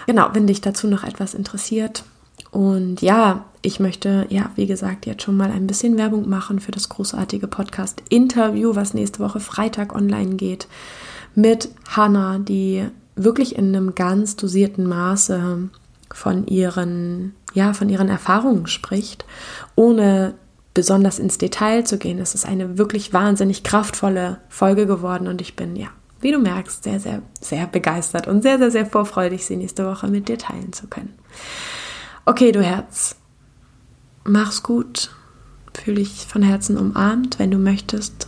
Genau, 0.07 0.29
wenn 0.31 0.47
dich 0.47 0.61
dazu 0.61 0.87
noch 0.87 1.03
etwas 1.03 1.33
interessiert. 1.33 2.05
Und 2.51 3.01
ja, 3.01 3.43
ich 3.61 3.81
möchte, 3.81 4.27
ja, 4.29 4.49
wie 4.55 4.65
gesagt, 4.65 5.05
jetzt 5.05 5.23
schon 5.23 5.35
mal 5.35 5.51
ein 5.51 5.67
bisschen 5.67 5.97
Werbung 5.97 6.29
machen 6.29 6.61
für 6.61 6.71
das 6.71 6.87
großartige 6.87 7.47
Podcast-Interview, 7.47 8.75
was 8.75 8.93
nächste 8.93 9.19
Woche 9.19 9.41
Freitag 9.41 9.93
online 9.93 10.35
geht 10.35 10.69
mit 11.35 11.69
Hannah, 11.89 12.39
die 12.39 12.87
wirklich 13.15 13.55
in 13.55 13.75
einem 13.75 13.95
ganz 13.95 14.35
dosierten 14.35 14.87
Maße 14.87 15.69
von 16.13 16.47
ihren, 16.47 17.33
ja, 17.53 17.73
von 17.73 17.89
ihren 17.89 18.09
Erfahrungen 18.09 18.67
spricht, 18.67 19.25
ohne 19.75 20.33
besonders 20.73 21.19
ins 21.19 21.37
Detail 21.37 21.83
zu 21.83 21.97
gehen. 21.97 22.19
Es 22.19 22.35
ist 22.35 22.45
eine 22.45 22.77
wirklich 22.77 23.13
wahnsinnig 23.13 23.63
kraftvolle 23.63 24.39
Folge 24.49 24.85
geworden 24.85 25.27
und 25.27 25.41
ich 25.41 25.55
bin, 25.55 25.75
ja, 25.75 25.87
wie 26.21 26.31
du 26.31 26.39
merkst, 26.39 26.83
sehr, 26.83 26.99
sehr, 26.99 27.21
sehr 27.39 27.67
begeistert 27.67 28.27
und 28.27 28.41
sehr, 28.41 28.57
sehr, 28.57 28.71
sehr 28.71 28.85
vorfreudig, 28.85 29.45
sie 29.45 29.57
nächste 29.57 29.85
Woche 29.85 30.07
mit 30.07 30.29
dir 30.29 30.37
teilen 30.37 30.71
zu 30.71 30.87
können. 30.87 31.13
Okay, 32.25 32.51
du 32.51 32.61
Herz, 32.61 33.15
mach's 34.23 34.63
gut, 34.63 35.11
fühle 35.73 35.97
dich 35.97 36.27
von 36.27 36.43
Herzen 36.43 36.77
umarmt, 36.77 37.39
wenn 37.39 37.51
du 37.51 37.57
möchtest 37.57 38.27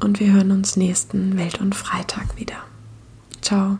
und 0.00 0.20
wir 0.20 0.32
hören 0.32 0.50
uns 0.50 0.76
nächsten 0.76 1.38
Welt- 1.38 1.60
und 1.60 1.74
Freitag 1.74 2.38
wieder. 2.38 2.56
Ciao. 3.40 3.78